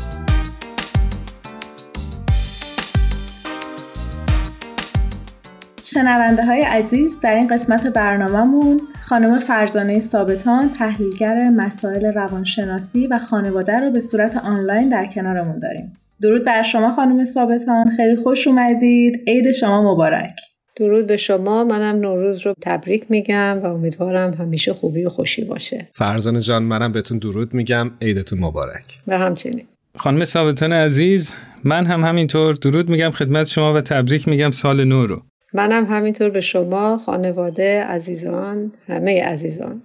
شنونده 5.83 6.45
های 6.45 6.63
عزیز 6.63 7.21
در 7.21 7.35
این 7.35 7.47
قسمت 7.47 7.87
برنامهمون 7.87 8.81
خانم 9.03 9.39
فرزانه 9.39 10.01
ثابتان 10.01 10.71
تحلیلگر 10.71 11.51
مسائل 11.51 12.07
روانشناسی 12.13 13.07
و 13.07 13.19
خانواده 13.19 13.77
رو 13.77 13.91
به 13.91 14.01
صورت 14.01 14.37
آنلاین 14.37 14.89
در 14.89 15.07
کنارمون 15.07 15.59
داریم. 15.59 15.93
درود 16.23 16.45
بر 16.45 16.63
شما 16.63 16.93
خانم 16.93 17.25
ثابتان. 17.25 17.91
خیلی 17.97 18.17
خوش 18.17 18.47
اومدید. 18.47 19.23
عید 19.27 19.53
شما 19.53 19.93
مبارک. 19.93 20.41
درود 20.79 21.07
به 21.07 21.17
شما. 21.17 21.65
منم 21.65 21.97
نوروز 21.97 22.47
رو 22.47 22.55
تبریک 22.61 23.05
میگم 23.09 23.61
و 23.63 23.67
امیدوارم 23.67 24.35
همیشه 24.35 24.73
خوبی 24.73 25.05
و 25.05 25.09
خوشی 25.09 25.45
باشه. 25.45 25.89
فرزانه 25.93 26.41
جان 26.41 26.63
منم 26.63 26.93
بهتون 26.93 27.19
درود 27.19 27.55
میگم. 27.55 27.91
عیدتون 28.03 28.39
مبارک. 28.39 28.99
و 29.07 29.19
همچنین. 29.19 29.65
خانم 29.97 30.25
ثابتان 30.25 30.73
عزیز 30.73 31.35
من 31.65 31.87
هم 31.87 32.05
همینطور 32.05 32.55
درود 32.55 32.89
میگم 32.89 33.11
خدمت 33.11 33.47
شما 33.47 33.75
و 33.75 33.81
تبریک 33.81 34.29
میگم 34.29 34.51
سال 34.51 34.85
نو 34.85 35.07
رو. 35.07 35.23
منم 35.55 35.87
همینطور 35.87 36.31
به 36.31 36.41
شما 36.41 36.99
خانواده 36.99 37.83
عزیزان 37.83 38.73
همه 38.89 39.23
عزیزان. 39.25 39.83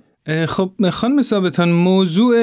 خب 0.48 0.72
خانم 0.92 1.22
ثابتان 1.22 1.72
موضوع 1.72 2.36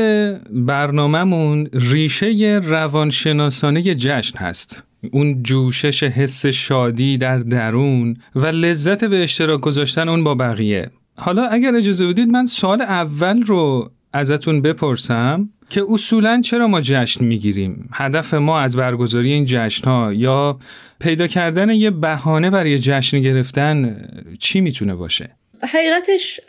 برنامهمون 0.51 1.69
ریشه 1.73 2.61
روانشناسانه 2.65 3.83
جشن 3.83 4.39
هست. 4.39 4.83
اون 5.13 5.43
جوشش 5.43 6.03
حس 6.03 6.47
شادی 6.47 7.19
در 7.19 7.39
درون 7.39 8.17
و 8.35 8.47
لذت 8.47 9.05
به 9.05 9.23
اشتراک 9.23 9.61
گذاشتن 9.61 10.09
اون 10.09 10.25
با 10.25 10.35
بقیه. 10.35 10.91
حالا 11.17 11.47
اگر 11.47 11.75
اجازه 11.75 12.07
بدید 12.07 12.29
من 12.29 12.47
سال 12.47 12.83
اول 12.83 13.43
رو 13.43 13.91
ازتون 14.13 14.63
بپرسم 14.63 15.49
که 15.69 15.85
اصولا 15.89 16.41
چرا 16.41 16.69
ما 16.69 16.81
جشن 16.81 17.25
می‌گیریم؟ 17.25 17.89
هدف 17.93 18.35
ما 18.35 18.61
از 18.61 18.77
برگزاری 18.77 19.33
این 19.33 19.45
جشن 19.49 19.91
ها 19.91 20.13
یا 20.13 20.59
پیدا 21.01 21.27
کردن 21.27 21.71
یه 21.71 21.91
بهانه 21.91 22.51
برای 22.51 22.79
جشن 22.79 23.21
گرفتن 23.21 23.97
چی 24.39 24.61
می‌تونه 24.61 24.95
باشه؟ 24.95 25.37
حقیقتش 25.63 26.41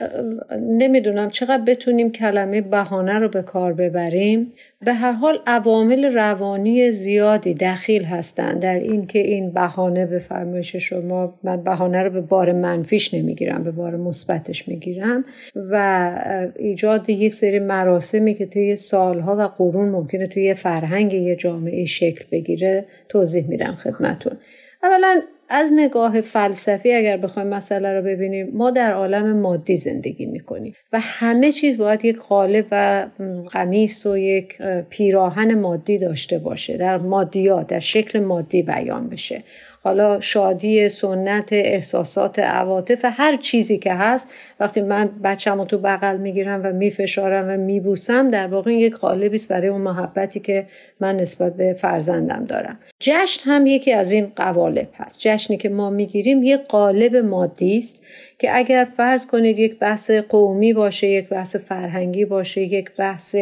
نمی‌دونم 0.67 1.29
چقدر 1.29 1.63
بتونیم 1.63 2.11
کلمه 2.11 2.61
بهانه 2.61 3.19
رو 3.19 3.29
به 3.29 3.41
کار 3.41 3.73
ببریم. 3.73 4.53
به 4.85 4.93
هر 4.93 5.11
حال 5.11 5.39
عوامل 5.47 6.05
روانی 6.05 6.91
زیادی 6.91 7.53
دخیل 7.53 8.03
هستند 8.03 8.61
در 8.61 8.79
اینکه 8.79 9.19
این 9.19 9.51
بهانه 9.51 10.05
به 10.05 10.19
فرمایش 10.19 10.75
شما 10.75 11.39
من 11.43 11.63
بهانه 11.63 12.03
رو 12.03 12.09
به 12.09 12.21
بار 12.21 12.53
منفیش 12.53 13.13
نمی‌گیرم 13.13 13.63
به 13.63 13.71
بار 13.71 13.95
مثبتش 13.95 14.67
می‌گیرم 14.67 15.25
و 15.55 16.51
ایجاد 16.55 17.09
یک 17.09 17.33
سری 17.33 17.59
مراسمی 17.59 18.33
که 18.33 18.45
طی 18.45 18.75
سالها 18.75 19.35
و 19.35 19.41
قرون 19.41 19.89
ممکنه 19.89 20.27
توی 20.27 20.53
فرهنگ 20.53 21.13
یه 21.13 21.35
جامعه 21.35 21.85
شکل 21.85 22.25
بگیره 22.31 22.85
توضیح 23.09 23.47
میدم 23.47 23.77
خدمتون 23.83 24.37
اولا 24.83 25.21
از 25.51 25.73
نگاه 25.75 26.21
فلسفی 26.21 26.93
اگر 26.93 27.17
بخوایم 27.17 27.47
مسئله 27.47 27.97
رو 27.99 28.05
ببینیم 28.05 28.51
ما 28.53 28.71
در 28.71 28.91
عالم 28.91 29.39
مادی 29.39 29.75
زندگی 29.75 30.25
می‌کنیم 30.25 30.73
و 30.93 30.99
همه 31.01 31.51
چیز 31.51 31.77
باید 31.77 32.05
یک 32.05 32.17
قالب 32.17 32.65
و 32.71 33.07
قمیص 33.51 34.05
و 34.05 34.17
یک 34.17 34.61
پیراهن 34.89 35.53
مادی 35.53 35.97
داشته 35.97 36.39
باشه 36.39 36.77
در 36.77 36.97
مادیات 36.97 37.67
در 37.67 37.79
شکل 37.79 38.19
مادی 38.19 38.63
بیان 38.63 39.09
بشه. 39.09 39.43
حالا 39.83 40.19
شادی 40.19 40.89
سنت 40.89 41.53
احساسات 41.53 42.39
عواطف 42.39 42.99
هر 43.03 43.37
چیزی 43.37 43.77
که 43.77 43.93
هست 43.93 44.29
وقتی 44.59 44.81
من 44.81 45.09
بچم 45.23 45.57
رو 45.57 45.65
تو 45.65 45.77
بغل 45.77 46.17
می‌گیرم 46.17 46.61
و 46.63 46.71
میفشارم 46.71 47.47
و 47.49 47.57
میبوسم 47.57 48.29
در 48.29 48.47
واقع 48.47 48.73
یک 48.73 48.95
قالبی 48.95 49.35
است 49.35 49.47
برای 49.47 49.67
اون 49.67 49.81
محبتی 49.81 50.39
که 50.39 50.65
من 50.99 51.17
نسبت 51.17 51.55
به 51.55 51.73
فرزندم 51.73 52.45
دارم. 52.45 52.79
جشن 52.99 53.49
هم 53.49 53.65
یکی 53.65 53.93
از 53.93 54.11
این 54.11 54.31
قوالب 54.35 54.87
هست. 54.97 55.19
جشنی 55.19 55.57
که 55.57 55.69
ما 55.69 55.89
می‌گیریم 55.89 56.43
یک 56.43 56.61
قالب 56.61 57.15
مادی 57.15 57.77
است 57.77 58.03
که 58.39 58.57
اگر 58.57 58.87
فرض 58.97 59.27
کنید 59.27 59.59
یک 59.59 59.79
بحث 59.79 60.11
قومی 60.11 60.73
باشه 60.73 61.07
یک 61.07 61.29
بحث 61.29 61.55
فرهنگی 61.55 62.25
باشه 62.25 62.61
یک 62.61 62.91
بحث 62.97 63.35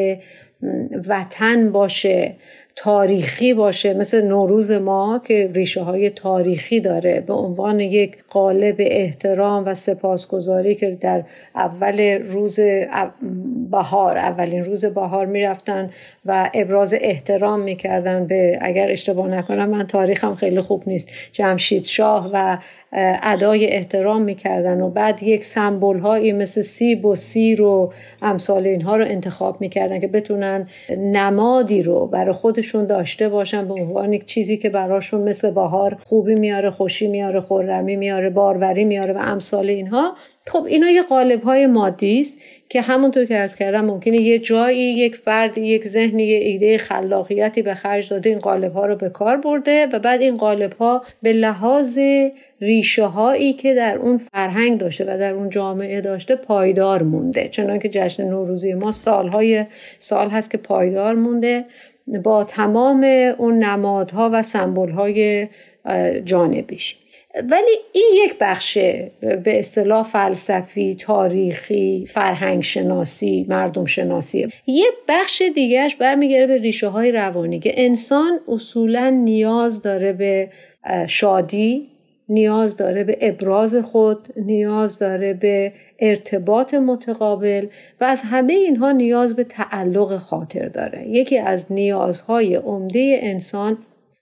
وطن 1.08 1.72
باشه 1.72 2.36
تاریخی 2.84 3.54
باشه. 3.54 3.94
مثل 3.94 4.26
نوروز 4.26 4.72
ما 4.72 5.22
که 5.28 5.52
ریشه 5.54 5.82
های 5.82 6.10
تاریخی 6.10 6.80
داره. 6.80 7.22
به 7.28 7.34
عنوان 7.34 7.80
یک 7.80 8.18
قالب 8.28 8.76
احترام 8.80 9.66
و 9.66 9.74
سپاسگزاری 9.74 10.76
که 10.76 10.98
در 11.02 11.24
اول 11.56 12.00
روز 12.26 12.60
بهار 13.72 14.18
اولین 14.18 14.64
روز 14.64 14.86
بهار 14.86 15.26
می‌رفتن 15.26 15.90
و 16.26 16.50
ابراز 16.54 16.96
احترام 17.02 17.60
می‌کردن 17.60 18.28
به 18.28 18.60
اگر 18.62 18.92
اشتباه 18.92 19.28
نکنم 19.28 19.70
من 19.70 19.88
تاریخم 19.88 20.36
خیلی 20.36 20.62
خوب 20.62 20.84
نیست. 20.88 21.10
جمشید 21.32 21.84
شاه 21.84 22.30
و 22.34 22.58
ادای 22.94 23.68
احترام 23.68 24.22
می‌کردن 24.22 24.82
و 24.82 24.90
بعد 24.90 25.24
یک 25.24 25.46
سمبول 25.46 26.00
هایی 26.00 26.32
مثل 26.32 26.62
سیب 26.62 27.06
و 27.06 27.16
سیر 27.16 27.62
و 27.62 27.94
امثال 28.22 28.68
اینها 28.68 28.98
رو 28.98 29.06
انتخاب 29.06 29.62
می‌کردن 29.62 30.00
که 30.00 30.08
بتونن 30.08 30.68
نمادی 30.98 31.82
رو 31.82 32.08
برای 32.08 32.34
خودشون 32.34 32.86
داشته 32.86 33.30
باشن. 33.30 33.68
به 33.68 33.74
عنوان 33.74 34.14
یک 34.14 34.26
چیزی 34.26 34.58
که 34.58 34.70
براشون 34.70 35.22
مثل 35.22 35.52
بهار 35.52 35.98
خوبی 36.06 36.36
میاره 36.36 36.70
خوشی 36.70 37.08
میاره 37.08 37.42
خورمی 37.42 37.96
میاره 37.96 38.30
باروری 38.30 38.86
میاره 38.86 39.14
و 39.14 39.18
امثال 39.18 39.70
اینها. 39.70 40.16
خب 40.50 40.66
اینا 40.66 40.90
یه 40.90 41.04
قالب 41.04 41.44
های 41.44 41.68
مادی 41.68 42.20
است 42.20 42.40
که 42.70 42.82
همونطور 42.82 43.26
که 43.26 43.40
ارز 43.40 43.56
کردم 43.56 43.86
ممکنه 43.86 44.18
یه 44.18 44.40
جایی 44.40 44.80
یک 44.80 45.16
فرد 45.16 45.58
یک 45.58 45.88
ذهنی 45.88 46.24
یه 46.24 46.38
ایده 46.38 46.78
خلاقیتی 46.78 47.62
به 47.62 47.74
خرج 47.74 48.10
داده 48.10 48.30
این 48.30 48.40
قالب 48.40 48.74
ها 48.74 48.86
رو 48.86 48.96
به 48.96 49.10
کار 49.10 49.38
برده 49.38 49.86
و 49.86 50.00
بعد 50.00 50.22
این 50.22 50.36
قالب 50.36 50.74
ها 50.74 51.04
به 51.22 51.34
لحاظ 51.34 52.00
ریشه 52.62 53.06
هایی 53.06 53.54
که 53.54 53.74
در 53.74 53.98
اون 53.98 54.18
فرهنگ 54.18 54.80
داشته 54.80 55.04
و 55.04 55.18
در 55.18 55.34
اون 55.34 55.50
جامعه 55.50 56.02
داشته 56.02 56.36
پایدار 56.36 57.04
مونده. 57.04 57.50
چنانکه 57.52 57.90
جشن 57.90 58.30
نوروزی 58.30 58.74
ما 58.74 58.92
سالهای 58.92 59.66
سال 60.00 60.30
هست 60.30 60.52
که 60.52 60.58
پایدار 60.58 61.16
مونده 61.16 61.66
با 62.24 62.44
تمام 62.44 63.04
اون 63.38 63.64
نمادها 63.64 64.30
و 64.34 64.42
سمبل 64.42 64.90
های 64.90 65.48
جانبیش. 66.26 66.96
ولی 67.36 67.72
این 67.94 68.12
یک 68.26 68.36
بخش 68.40 68.78
به 69.22 69.60
اصطلاح 69.60 70.04
فلسفی 70.04 70.96
تاریخی 70.96 72.06
فرهنگ 72.10 72.64
شناسی 72.64 73.46
مردم 73.50 73.86
شناسی 73.86 74.48
یه 74.68 74.88
بخش 75.08 75.44
دیگهش 75.56 75.96
برمیگرده 75.96 76.48
به 76.48 76.62
ریشه 76.62 76.88
های 76.88 77.12
روانی 77.12 77.60
که 77.60 77.74
انسان 77.78 78.40
اصولا 78.48 79.10
نیاز 79.10 79.82
داره 79.82 80.14
به 80.14 80.50
شادی 81.08 81.88
نیاز 82.30 82.78
داره 82.78 83.04
به 83.04 83.18
ابراز 83.22 83.76
خود 83.76 84.28
نیاز 84.38 85.00
داره 85.00 85.34
به 85.34 85.74
ارتباط 86.00 86.74
متقابل 86.74 87.68
و 88.02 88.04
از 88.04 88.24
همه 88.26 88.54
اینها 88.54 88.92
نیاز 88.92 89.36
به 89.36 89.44
تعلق 89.44 90.18
خاطر 90.18 90.68
داره. 90.68 91.08
یکی 91.08 91.38
از 91.38 91.72
نیازهای 91.72 92.56
عمده 92.56 93.20
انسان 93.22 93.78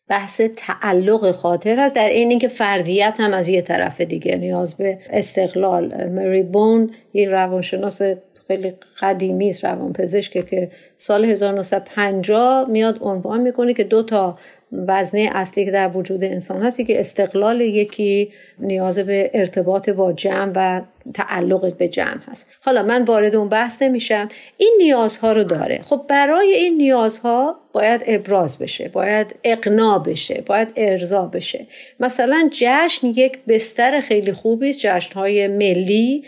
بحث 0.10 0.42
تعلق 0.42 1.32
خاطر 1.32 1.80
هست 1.80 1.96
در 1.96 2.10
این 2.10 2.30
اینکه 2.30 2.48
فردیت 2.48 3.16
هم 3.20 3.34
از 3.34 3.50
یه 3.50 3.62
طرف 3.62 4.02
دیگه 4.02 4.36
نیاز 4.36 4.76
به 4.76 5.00
استقلال. 5.10 6.10
مری 6.10 6.44
بون 6.44 6.92
یه 7.14 7.30
روانشناس 7.30 8.02
خیلی 8.48 8.74
قدیمی 9.02 9.48
است 9.48 9.66
روانپزشک 9.66 10.50
که 10.50 10.72
سال 10.96 11.26
1950 11.26 12.70
میاد 12.70 12.98
عنوان 13.02 13.42
می‌کنه 13.42 13.74
که 13.74 13.84
دو 13.84 14.04
تا 14.04 14.38
وزنه 14.72 15.30
اصلی 15.34 15.66
که 15.66 15.72
در 15.72 15.98
وجود 15.98 16.24
انسان 16.24 16.62
هستی 16.62 16.86
که 16.86 17.00
استقلال 17.00 17.62
یکی 17.62 18.32
نیاز 18.60 19.00
به 19.00 19.32
ارتباط 19.34 19.90
با 19.90 20.14
جمع 20.14 20.52
و 20.56 20.82
تعلق 21.14 21.78
به 21.78 21.88
جمع 21.88 22.20
هست. 22.28 22.50
حالا 22.62 22.84
من 22.84 23.04
وارد 23.04 23.36
اون 23.36 23.50
بحث 23.50 23.82
نمیشم. 23.82 24.30
این 24.58 24.76
نیازها 24.78 25.32
رو 25.32 25.44
داره. 25.44 25.82
خب 25.84 26.06
برای 26.10 26.54
این 26.54 26.78
نیازها 26.78 27.60
باید 27.74 28.04
ابراز 28.06 28.60
بشه 28.60 28.88
باید 28.88 29.36
اقنا 29.44 30.00
بشه 30.00 30.44
باید 30.46 30.74
ارضا 30.76 31.26
بشه. 31.26 31.68
مثلا 32.00 32.50
جشن 32.52 33.08
یک 33.08 33.40
بستر 33.48 34.00
خیلی 34.00 34.34
خوبی 34.34 34.70
است 34.70 34.80
جشنهای 34.80 35.48
ملی 35.48 36.24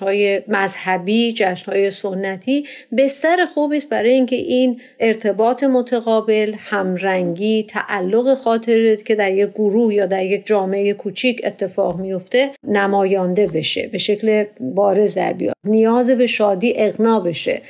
های 0.00 0.42
مذهبی 0.48 1.34
های 1.66 1.90
سنتی 1.90 2.66
بستر 2.98 3.44
خوبی 3.54 3.76
است 3.76 3.88
برای 3.88 4.10
اینکه 4.10 4.36
این 4.36 4.80
ارتباط 5.00 5.64
متقابل 5.64 6.54
همرنگی 6.58 7.66
تعلق 7.68 8.34
خاطر 8.34 8.94
که 8.94 9.14
در 9.14 9.32
یک 9.32 9.50
گروه 9.50 9.94
یا 9.94 10.06
در 10.06 10.24
یک 10.24 10.46
جامعه 10.46 10.92
کوچیک 10.92 11.40
اتفاق 11.44 12.00
میفته 12.00 12.50
نمایانده 12.68 13.46
بشه 13.46 13.88
به 13.92 13.98
شکل 13.98 14.44
بارز 14.60 15.14
در 15.14 15.32
بیاد. 15.32 15.54
نیاز 15.64 16.10
به 16.10 16.26
شادی 16.26 16.74
اغنا 16.76 17.20
بشه. 17.20 17.62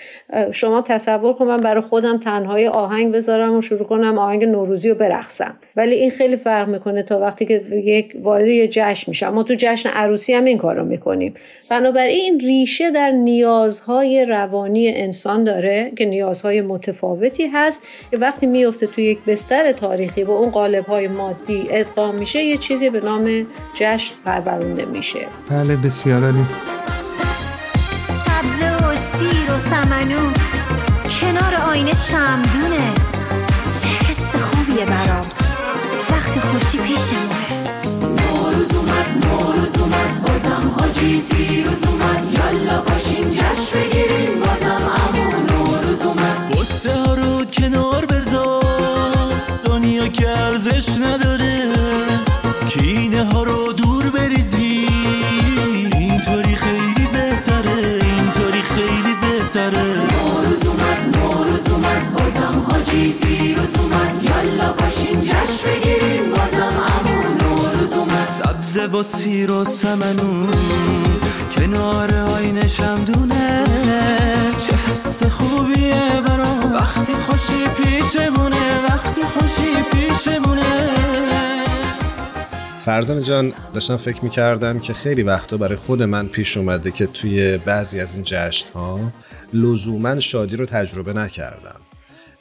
شما 0.53 0.83
تصور 0.83 1.35
کن 1.35 1.47
من 1.47 1.57
برای 1.57 1.83
خودم 1.83 2.19
تنهای 2.19 2.69
آهنگ 2.69 3.13
بذارم 3.13 3.57
و 3.57 3.63
شروع 3.63 3.85
کنم 3.85 4.19
آهنگ 4.19 4.45
نوروزی 4.45 4.89
رو 4.89 4.95
برقصم. 4.95 5.57
ولی 5.77 5.95
این 5.95 6.11
خیلی 6.11 6.37
فرق 6.37 6.69
می‌کنه 6.69 7.03
تا 7.03 7.21
وقتی 7.21 7.47
که 7.47 7.63
یک 7.85 8.13
وارد 8.23 8.47
یه 8.47 8.69
جشن 8.69 9.05
میشم. 9.11 9.29
ما 9.29 9.43
تو 9.43 9.55
جشن 9.59 9.89
عروسی 9.89 10.35
هم 10.35 10.45
این 10.45 10.59
کارو 10.59 10.85
می‌کنیم. 10.85 11.35
بنابراین 11.85 12.41
ریشه 12.41 12.91
در 12.91 13.11
نیازهای 13.11 14.25
روانی 14.25 14.89
انسان 14.89 15.45
داره 15.45 15.93
که 15.99 16.05
نیازهای 16.05 16.61
متفاوتی 16.61 17.47
هست. 17.47 17.83
که 18.11 18.19
وقتی 18.19 18.47
میفته 18.47 18.87
توی 18.87 19.05
یک 19.05 19.19
بستر 19.27 19.73
تاریخی 19.73 20.25
با 20.25 20.33
اون 20.33 20.51
قالبهای 20.51 21.09
مادی 21.09 21.67
ادغام 21.71 22.15
میشه 22.15 22.45
یه 22.45 22.57
چیزی 22.57 22.91
به 22.91 23.01
نام 23.01 23.47
جشن 23.75 24.15
پرورونده 24.25 24.85
میشه. 24.85 25.27
بله 25.51 25.77
بسیار 25.77 26.25
عالی. 26.25 26.45
سبزه 28.09 28.87
و 28.87 28.95
سیر 28.95 29.55
و 29.55 29.59
سمنو 29.59 30.33
کنار 31.21 31.71
آینه 31.71 31.93
شمدونه 31.95 32.85
اومد 39.05 39.27
نوروز 39.27 39.79
اومد 39.79 40.23
بازم 40.27 40.75
حاجی 40.79 41.23
فیروز 41.31 41.85
اومد. 41.85 42.39
یالا 42.39 42.81
باشیم 42.81 43.31
جشن 43.31 43.79
بگیریم 43.79 44.41
بازم 44.41 44.83
امون 44.97 45.47
نوروز 45.51 46.03
اومد. 46.03 46.49
بسته 46.51 46.93
ها 46.93 47.15
رو 47.15 47.45
کنار 47.45 48.07
بذار 48.07 49.33
دنیا 49.65 50.09
که 50.09 50.29
ارزش 50.29 50.89
نداره. 50.99 51.73
کینه 52.69 53.25
ها 53.25 53.43
رو 53.43 53.73
دور 53.73 54.11
بریزی 54.11 54.89
اینطوری 55.93 56.57
خیلی 56.57 57.07
بهتره 57.13 57.99
اینطوری 58.03 58.63
خیلی 58.63 59.15
بهتره. 59.23 59.85
نوروز 59.85 60.67
اومد 60.67 61.17
نوروز 61.19 61.69
اومد 61.71 62.13
بازم 62.13 62.67
حاجی 62.71 63.13
فیروز 63.23 63.77
اومد. 63.79 64.25
یالا 64.25 64.73
باشیم 64.73 65.21
جشن 65.21 65.69
بگیریم 65.69 66.31
بازم 66.31 66.75
سبزه 68.75 68.87
با 68.87 69.03
سیر 69.03 69.53
و 69.53 69.65
سمنون 69.65 70.47
کنار 71.57 72.11
شمدونه 72.69 73.65
چه 74.59 74.77
حس 74.77 75.23
خوبیه 75.23 76.23
برام. 76.27 76.73
وقتی 76.73 77.13
خوشی 77.13 77.69
پیشمونه 77.77 78.85
وقتی 78.89 79.23
خوشی 79.23 79.83
پیشمونه. 79.93 80.89
فرزان 82.85 83.23
جان 83.23 83.53
داشتم 83.75 83.97
فکر 83.97 84.25
می‌کردم 84.25 84.79
که 84.79 84.93
خیلی 84.93 85.23
وقتا 85.23 85.57
برای 85.57 85.77
خود 85.77 86.03
من 86.03 86.27
پیش 86.27 86.57
اومده 86.57 86.91
که 86.91 87.07
توی 87.07 87.59
بعضی 87.59 88.01
از 88.01 88.15
این 88.15 88.23
جشن 88.27 88.67
ها 88.75 89.01
لزوما 89.53 90.21
شادی 90.21 90.57
رو 90.57 90.67
تجربه 90.67 91.13
نکردم. 91.13 91.81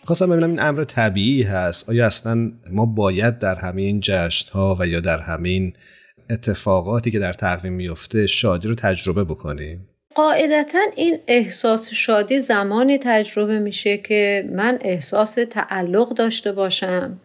خواستم 0.06 0.30
ببینم 0.30 0.50
این 0.50 0.62
امر 0.62 0.84
طبیعی 0.84 1.44
هست. 1.44 1.90
آیا 1.90 2.06
اصلا 2.06 2.52
ما 2.72 2.86
باید 2.86 3.40
در 3.40 3.56
همه 3.56 3.82
این 3.82 4.00
جشن 4.04 4.52
ها 4.52 4.78
و 4.80 4.88
یا 4.88 5.00
در 5.00 5.20
همه 5.20 5.50
این 5.50 5.74
اتفاقاتی 6.30 7.12
که 7.12 7.20
در 7.20 7.34
تقویم 7.34 7.74
میفته 7.74 8.28
شادی 8.28 8.68
رو 8.68 8.76
تجربه 8.76 9.24
بکنیم؟ 9.24 9.90
قاعدتا 10.16 10.80
این 10.96 11.20
احساس 11.28 11.94
شادی 11.94 12.40
زمانی 12.40 12.98
تجربه 12.98 13.60
میشه 13.60 13.98
که 13.98 14.50
من 14.52 14.80
احساس 14.82 15.38
تعلق 15.50 16.10
داشته 16.10 16.52
باشم 16.52 17.20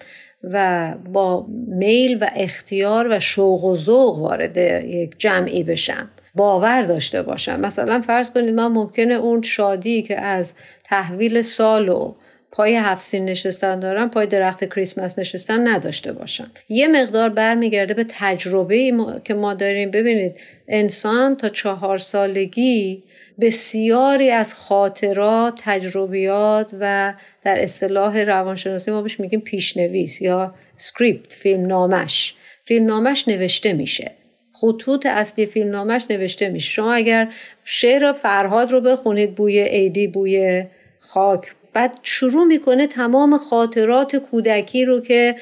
و 0.44 0.94
با 1.12 1.46
میل 1.68 2.18
و 2.20 2.30
اختیار 2.36 3.08
و 3.10 3.20
شوق 3.20 3.64
و 3.64 3.76
ذوق 3.76 4.18
وارد 4.18 4.56
یک 4.56 5.14
جمعی 5.18 5.62
بشم 5.62 6.10
باور 6.34 6.82
داشته 6.82 7.22
باشم. 7.22 7.60
مثلا 7.60 8.00
فرض 8.00 8.30
کنید 8.30 8.54
من 8.54 8.66
ممکنه 8.66 9.14
اون 9.14 9.42
شادی 9.42 10.02
که 10.02 10.20
از 10.20 10.54
تحویل 10.84 11.42
سال 11.42 11.88
و 11.88 12.14
پای 12.52 12.74
هفسین 12.74 13.24
نشستن 13.24 13.80
دارم 13.80 14.10
پای 14.10 14.26
درخت 14.26 14.64
کریسمس 14.64 15.18
نشستن 15.18 15.68
نداشته 15.68 16.12
باشم 16.12 16.50
یه 16.68 16.88
مقدار 16.88 17.28
برمیگرده 17.28 17.94
به 17.94 18.04
تجربه 18.08 18.92
که 19.24 19.34
ما 19.34 19.54
داریم. 19.54 19.90
ببینید 19.90 20.34
انسان 20.68 21.36
تا 21.36 21.48
چهار 21.48 21.98
سالگی 21.98 23.02
بسیاری 23.40 24.30
از 24.30 24.54
خاطرات 24.54 25.60
تجربیات 25.64 26.70
و 26.80 27.14
در 27.44 27.62
اصطلاح 27.62 28.18
روانشناسی 28.18 28.90
ما 28.90 29.02
بهش 29.02 29.20
میگیم 29.20 29.40
پیشنویس 29.40 30.22
یا 30.22 30.54
سکریپت 30.76 31.32
فیلم 31.32 31.66
نامش 31.66 32.34
فیلم 32.64 32.86
نامش 32.86 33.28
نوشته 33.28 33.72
میشه. 33.72 34.10
خطوط 34.52 35.06
اصلی 35.06 35.46
فیلم 35.46 35.70
نامش 35.70 36.04
نوشته 36.10 36.48
میشه. 36.48 36.70
شما 36.70 36.92
اگر 36.92 37.32
شعر 37.64 38.12
فرهاد 38.12 38.72
رو 38.72 38.80
بخونید 38.80 39.34
بوی 39.34 39.62
عیدی 39.62 40.06
بوی 40.06 40.64
خاک 40.98 41.54
بعد 41.72 41.98
شروع 42.02 42.44
می‌کنه 42.44 42.86
تمام 42.86 43.36
خاطرات 43.36 44.16
کودکی 44.16 44.84
رو 44.84 45.00
که 45.00 45.36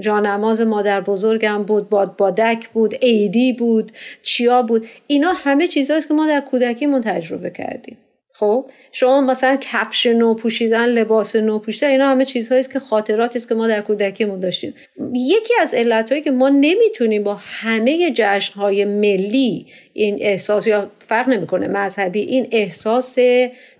جانماز 0.00 0.60
مادر 0.60 1.00
بزرگم 1.00 1.62
بود 1.62 1.88
باد 1.88 2.16
بادک 2.16 2.68
بود 2.68 2.94
عیدی 2.94 3.52
بود 3.52 3.92
چیا 4.22 4.62
بود. 4.62 4.86
اینا 5.06 5.32
همه 5.32 5.66
چیزهاییست 5.66 6.08
که 6.08 6.14
ما 6.14 6.26
در 6.26 6.40
کودکیمون 6.40 7.00
تجربه 7.00 7.50
کردیم 7.50 7.96
خب 8.38 8.70
شما 8.92 9.20
مثلا 9.20 9.58
کفش 9.60 10.06
نو 10.06 10.34
پوشیدن 10.34 10.86
لباس 10.86 11.36
نو 11.36 11.58
پوشیدن 11.58 11.88
اینا 11.88 12.10
همه 12.10 12.24
چیزهایی 12.24 12.60
است 12.60 12.72
که 12.72 12.78
خاطراتی 12.78 13.38
است 13.38 13.48
که 13.48 13.54
ما 13.54 13.66
در 13.68 13.80
کودکیمون 13.80 14.40
داشتیم. 14.40 14.74
یکی 15.12 15.54
از 15.60 15.74
علتهایی 15.74 16.22
که 16.22 16.30
ما 16.30 16.48
نمی‌تونیم 16.48 17.24
با 17.24 17.34
همه 17.34 18.12
جشنهای 18.14 18.84
ملی 18.84 19.66
این 19.92 20.18
احساس 20.20 20.66
یا 20.66 20.90
فرق 20.98 21.28
نمی‌کنه 21.28 21.68
مذهبی 21.68 22.20
این 22.20 22.48
احساس 22.52 23.18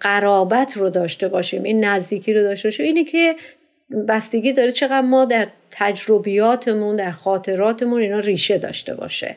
قرابت 0.00 0.76
رو 0.76 0.90
داشته 0.90 1.28
باشیم 1.28 1.62
این 1.62 1.84
نزدیکی 1.84 2.34
رو 2.34 2.42
داشته 2.42 2.68
باشیم 2.68 2.86
اینه 2.86 3.04
که 3.04 3.34
بستگی 4.08 4.52
داره 4.52 4.70
چقدر 4.70 5.00
ما 5.00 5.24
در 5.24 5.46
تجربیاتمون 5.70 6.96
در 6.96 7.10
خاطراتمون 7.10 8.00
اینا 8.00 8.18
ریشه 8.18 8.58
داشته 8.58 8.94
باشه. 8.94 9.36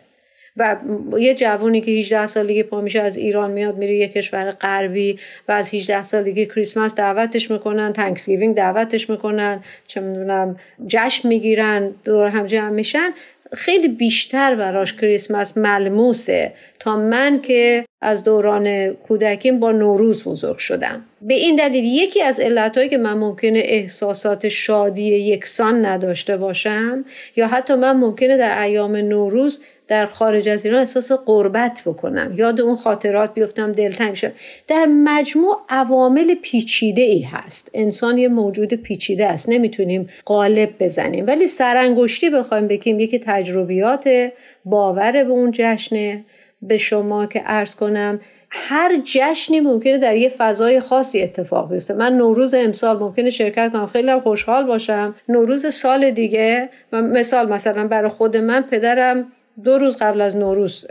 و 0.58 0.78
یه 1.20 1.36
جوونی 1.36 1.82
که 1.82 1.92
18 1.92 2.28
سالگی 2.28 2.64
پا 2.64 2.82
میشه 2.82 3.00
از 3.00 3.18
ایران 3.18 3.52
میاد 3.52 3.78
میره 3.78 3.96
یه 3.96 4.08
کشور 4.08 4.52
غربی 4.52 5.20
و 5.48 5.52
از 5.52 5.74
18 5.74 6.02
سالگی 6.04 6.46
کریسمس 6.46 6.96
دعوتش 6.96 7.52
می‌کنن 7.52 7.94
Thanksgiving 7.94 8.56
دعوتش 8.56 9.10
می‌کنن 9.10 9.64
چه 9.88 10.02
می‌دونم 10.02 10.56
جشن 10.88 11.28
می‌گیرن 11.28 11.92
دور 12.04 12.28
هم 12.28 12.46
جمع 12.46 12.70
میشن. 12.70 13.10
خیلی 13.54 13.88
بیشتر 13.88 14.56
براش 14.56 14.96
کریسمس 14.96 15.58
ملموسه 15.58 16.54
تا 16.80 16.96
من 16.96 17.42
که 17.42 17.86
از 18.02 18.24
دوران 18.24 18.94
کودکیم 18.94 19.60
با 19.60 19.72
نوروز 19.72 20.24
بزرگ 20.24 20.58
شدم. 20.58 21.06
به 21.22 21.34
این 21.34 21.56
دلیل 21.56 21.84
یکی 21.84 22.22
از 22.22 22.40
علتهایی 22.40 22.90
که 22.90 22.98
من 22.98 23.14
ممکنه 23.14 23.60
احساسات 23.66 24.48
شادی 24.48 25.04
یکسان 25.04 25.86
نداشته 25.86 26.38
باشم 26.38 27.06
یا 27.36 27.48
حتی 27.48 27.76
من 27.76 27.98
ممکنه 27.98 28.38
در 28.38 28.62
ایام 28.62 28.96
نوروز 28.96 29.62
در 29.92 30.06
خارج 30.06 30.50
از 30.50 30.66
ایران 30.66 30.80
احساس 30.80 31.12
قربت 31.12 31.82
بکنم. 31.86 32.34
یاد 32.36 32.62
اون 32.62 32.76
خاطرات 32.76 33.34
بیفتم 33.34 33.72
دلتنگ 33.72 34.14
شد 34.14 34.32
در 34.68 34.86
مجموع 34.86 35.62
عوامل 35.70 36.36
پیچیده 36.36 37.02
ای 37.02 37.22
هست. 37.22 37.72
انسان 37.74 38.18
یه 38.18 38.28
موجود 38.28 38.74
پیچیده 38.74 39.26
است. 39.26 39.50
نمی‌تونیم 39.50 40.10
قالب 40.26 40.70
بزنیم. 40.80 41.28
ولی 41.28 41.48
سرانگشتی 41.48 42.30
بخوایم 42.30 42.68
بگیم 42.68 43.00
یکی 43.00 43.20
تجربیات 43.26 44.30
باور 44.66 45.12
به 45.12 45.32
اون 45.32 45.52
جشنه 45.54 46.26
به 46.62 46.78
شما 46.78 47.26
که 47.26 47.40
عرض 47.40 47.76
کنم 47.76 48.20
هر 48.50 49.02
جشنی 49.04 49.60
ممکنه 49.60 49.98
در 49.98 50.16
یه 50.16 50.30
فضای 50.30 50.80
خاصی 50.80 51.22
اتفاق 51.22 51.70
بیفته. 51.70 51.94
من 51.94 52.18
نوروز 52.18 52.54
امسال 52.54 53.00
ممکنه 53.00 53.30
شرکت 53.30 53.72
کنم. 53.72 53.88
خیلی 53.88 54.20
خوشحال 54.20 54.64
باشم. 54.64 55.16
نوروز 55.30 55.74
سال 55.74 56.12
دیگه 56.12 56.70
مثال 56.94 57.50
مثلا 57.50 57.88
برای 57.88 58.10
خود 58.10 58.38
من 58.38 58.62
پدرم 58.62 59.32
دو 59.64 59.78
روز 59.78 59.98
قبل 59.98 60.22
از 60.22 60.36
نوروز 60.36 60.88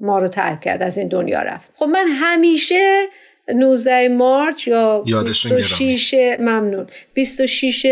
ما 0.00 0.18
رو 0.18 0.28
ترک 0.28 0.60
کرد 0.60 0.82
از 0.82 0.98
این 0.98 1.08
دنیا 1.08 1.42
رفت. 1.42 1.72
خب 1.74 1.86
من 1.86 2.08
همیشه 2.08 3.06
19 3.54 4.08
مارچ 4.08 4.68
یا 4.68 5.04
26 5.22 6.14
ممنون. 6.38 6.86
26 7.14 7.86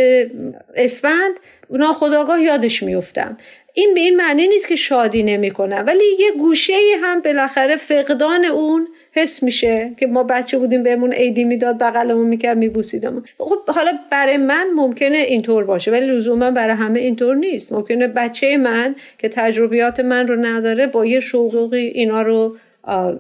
اسفند 0.77 1.35
ناخداگاه 1.71 2.41
یادش 2.43 2.83
میفتم 2.83 3.37
این 3.75 3.95
به 3.95 4.01
این 4.01 4.17
معنی 4.17 4.49
نیست 4.49 4.69
که 4.69 4.77
شادی 4.77 5.23
نمی‌کنم 5.23 5.85
ولی 5.87 6.05
یه 6.19 6.33
گوشه 6.39 6.73
هم 7.03 7.21
بالاخره 7.21 7.77
فقدان 7.77 8.45
اون 8.45 8.89
حس 9.15 9.43
میشه 9.43 9.93
که 9.97 10.07
ما 10.07 10.23
بچه 10.23 10.59
بودیم 10.59 10.83
بهمون 10.83 11.13
عیدی 11.13 11.45
می‌داد 11.45 11.79
بغلمون 11.79 12.27
می‌کرد 12.27 12.57
میبوسیدمون. 12.57 13.25
خب 13.39 13.59
حالا 13.69 13.93
برای 14.11 14.37
من 14.37 14.67
ممکنه 14.75 15.17
اینطور 15.17 15.65
باشه 15.65 15.91
ولی 15.91 16.07
لزوما 16.07 16.51
برای 16.51 16.77
همه 16.77 17.01
اینطور 17.01 17.37
نیست. 17.37 17.73
ممکنه 17.73 18.09
بچه 18.09 18.57
من 18.57 18.95
که 19.19 19.29
تجربیات 19.29 20.01
من 20.01 20.29
رو 20.29 20.37
نداره 20.37 20.87
با 20.87 21.07
یه 21.07 21.21
شوقی 21.21 21.77
اینا 21.77 22.23
رو 22.23 22.57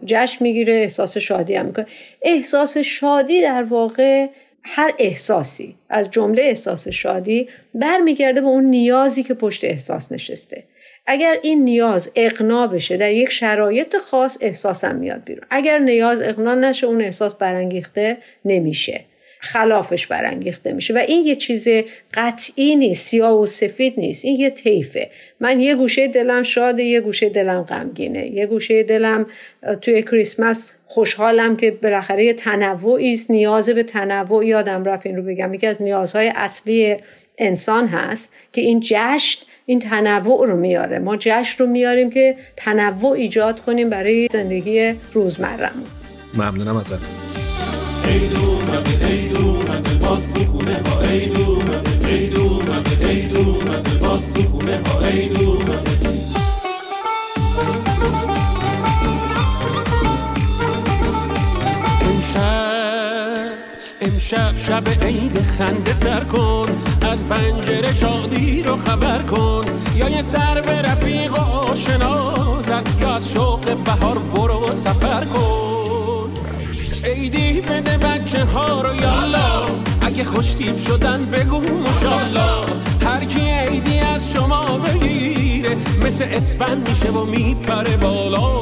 جشن 0.06 0.44
می‌گیره 0.44 0.74
احساس 0.74 1.16
شادی 1.16 1.54
هم 1.54 1.66
می‌کنه. 1.66 1.86
احساس 2.22 2.78
شادی 2.78 3.42
در 3.42 3.62
واقع 3.62 4.26
هر 4.62 4.94
احساسی 4.98 5.74
از 5.88 6.10
جمله 6.10 6.42
احساس 6.42 6.88
شادی 6.88 7.48
برمیگرده 7.74 8.40
به 8.40 8.46
اون 8.46 8.64
نیازی 8.64 9.22
که 9.22 9.34
پشت 9.34 9.64
احساس 9.64 10.12
نشسته. 10.12 10.64
اگر 11.12 11.38
این 11.42 11.64
نیاز 11.64 12.12
اقنا 12.16 12.66
بشه 12.66 12.96
در 12.96 13.12
یک 13.12 13.30
شرایط 13.30 13.96
خاص 13.96 14.38
احساسم 14.40 14.96
میاد 14.96 15.24
بیرون. 15.24 15.46
اگر 15.50 15.78
نیاز 15.78 16.20
اقنا 16.20 16.54
نشه 16.54 16.86
اون 16.86 17.02
احساس 17.02 17.34
برانگیخته 17.34 18.16
نمیشه. 18.44 19.00
خلافش 19.40 20.06
برانگیخته 20.06 20.72
میشه. 20.72 20.94
و 20.94 20.98
این 21.08 21.26
یه 21.26 21.34
چیز 21.34 21.68
قطعی 22.14 22.76
نیست 22.76 23.06
سیاه 23.06 23.40
و 23.40 23.46
سفید 23.46 23.94
نیست. 23.96 24.24
این 24.24 24.40
یه 24.40 24.50
طیفه. 24.50 25.10
من 25.40 25.60
یه 25.60 25.74
گوشه 25.74 26.08
دلم 26.08 26.42
شاده 26.42 26.82
یه 26.82 27.00
گوشه 27.00 27.28
دلم 27.28 27.62
غمگینه. 27.62 28.26
یه 28.26 28.46
گوشه 28.46 28.82
دلم 28.82 29.26
توی 29.80 30.02
کریسمس 30.02 30.72
خوشحالم 30.86 31.56
که 31.56 31.70
بالاخره 31.70 32.24
یه 32.24 32.32
تنوعی 32.32 33.12
است. 33.12 33.30
نیاز 33.30 33.70
به 33.70 33.82
تنوع 33.82 34.46
یادم 34.46 34.84
رفت 34.84 35.06
این 35.06 35.16
رو 35.16 35.22
بگم. 35.22 35.54
یکی 35.54 35.66
از 35.66 35.82
نیازهای 35.82 36.32
اصلی 36.34 36.96
انسان 37.38 37.86
هست 37.88 38.32
که 38.52 38.60
این 38.60 38.80
جشن 38.80 39.46
این 39.66 39.78
تنوع 39.78 40.46
رو 40.46 40.56
میاره 40.56 40.98
ما 40.98 41.16
جشن 41.16 41.64
رو 41.64 41.70
میاریم 41.70 42.10
که 42.10 42.36
تنوع 42.56 43.12
ایجاد 43.12 43.60
کنیم 43.60 43.90
برای 43.90 44.28
زندگی 44.32 44.94
روزمرهمون 45.12 45.86
ممنونم 46.34 46.76
ازت 46.76 46.98
امشب 48.04 49.12
شب 64.32 64.88
عید 65.02 65.42
خنده 65.42 65.92
سر 65.92 66.24
کن 66.24 66.66
از 67.00 67.24
پنجره 67.24 67.94
شادی 67.94 68.62
رو 68.62 68.76
خبر 68.76 69.22
کن. 69.22 69.64
یا 69.96 70.08
یه 70.08 70.22
سر 70.22 70.60
به 70.60 70.82
رفیق 70.82 71.34
آشنا 71.34 72.34
زن 72.62 72.82
یا 73.00 73.14
از 73.14 73.28
شوق 73.28 73.76
بهار 73.84 74.18
برو 74.18 74.74
سفر 74.74 75.24
کن. 75.24 76.30
عیدی 77.04 77.60
بده 77.60 77.98
بچه 77.98 78.44
ها 78.44 78.82
رو 78.82 78.94
یالا 78.94 79.66
اگه 80.00 80.24
خوشتیب 80.24 80.84
شدن 80.86 81.24
بگو 81.24 81.60
مشالا 81.60 82.64
هر 83.04 83.24
کی 83.24 83.40
عیدی 83.40 83.98
از 83.98 84.20
شما 84.34 84.78
بگیره 84.78 85.76
مثل 86.04 86.24
اسفن 86.30 86.78
میشه 86.78 87.10
و 87.10 87.24
میپره 87.24 87.96
بالا. 87.96 88.60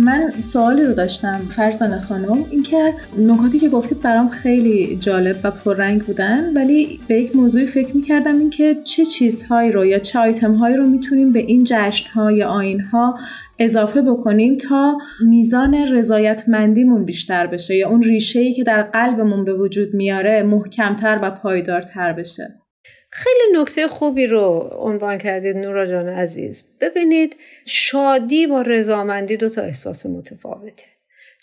من 0.00 0.30
سوالی 0.30 0.84
رو 0.84 0.94
داشتم 0.94 1.40
فرزانه 1.56 2.00
خانم 2.00 2.44
اینکه 2.50 2.94
نکاتی 3.18 3.58
که 3.58 3.68
گفتید 3.68 4.00
برام 4.00 4.28
خیلی 4.28 4.96
جالب 4.96 5.36
و 5.44 5.50
پررنگ 5.50 6.02
بودن 6.02 6.56
ولی 6.56 7.00
به 7.08 7.14
یک 7.14 7.36
موضوعی 7.36 7.66
فکر 7.66 7.96
می‌کردم 7.96 8.38
اینکه 8.38 8.76
چه 8.84 9.04
چیزهایی 9.04 9.72
رو 9.72 9.86
یا 9.86 9.98
چه 9.98 10.18
آیتم 10.18 10.54
هایی 10.54 10.76
رو 10.76 10.86
می‌تونیم 10.86 11.32
به 11.32 11.38
این 11.38 11.64
جشن 11.66 12.10
ها 12.10 12.32
یا 12.32 12.48
آین 12.48 12.80
ها 12.80 13.18
اضافه 13.58 14.02
بکنیم 14.02 14.58
تا 14.58 14.98
میزان 15.20 15.74
رضایتمندیمون 15.74 17.04
بیشتر 17.04 17.46
بشه 17.46 17.76
یا 17.76 17.88
اون 17.88 18.02
ریشه 18.02 18.52
که 18.52 18.64
در 18.64 18.82
قلبمون 18.82 19.44
به 19.44 19.54
وجود 19.54 19.94
میاره 19.94 20.42
محکمتر 20.42 21.18
و 21.22 21.30
پایدارتر 21.30 22.12
بشه. 22.12 22.59
خیلی 23.10 23.60
نکته 23.60 23.88
خوبی 23.88 24.26
رو 24.26 24.70
عنوان 24.78 25.18
کردید 25.18 25.56
نورا 25.56 25.86
جان 25.86 26.08
عزیز. 26.08 26.64
ببینید 26.80 27.36
شادی 27.66 28.46
با 28.46 28.62
رضامندی 28.62 29.36
دو 29.36 29.48
تا 29.48 29.62
احساس 29.62 30.06
متفاوته. 30.06 30.84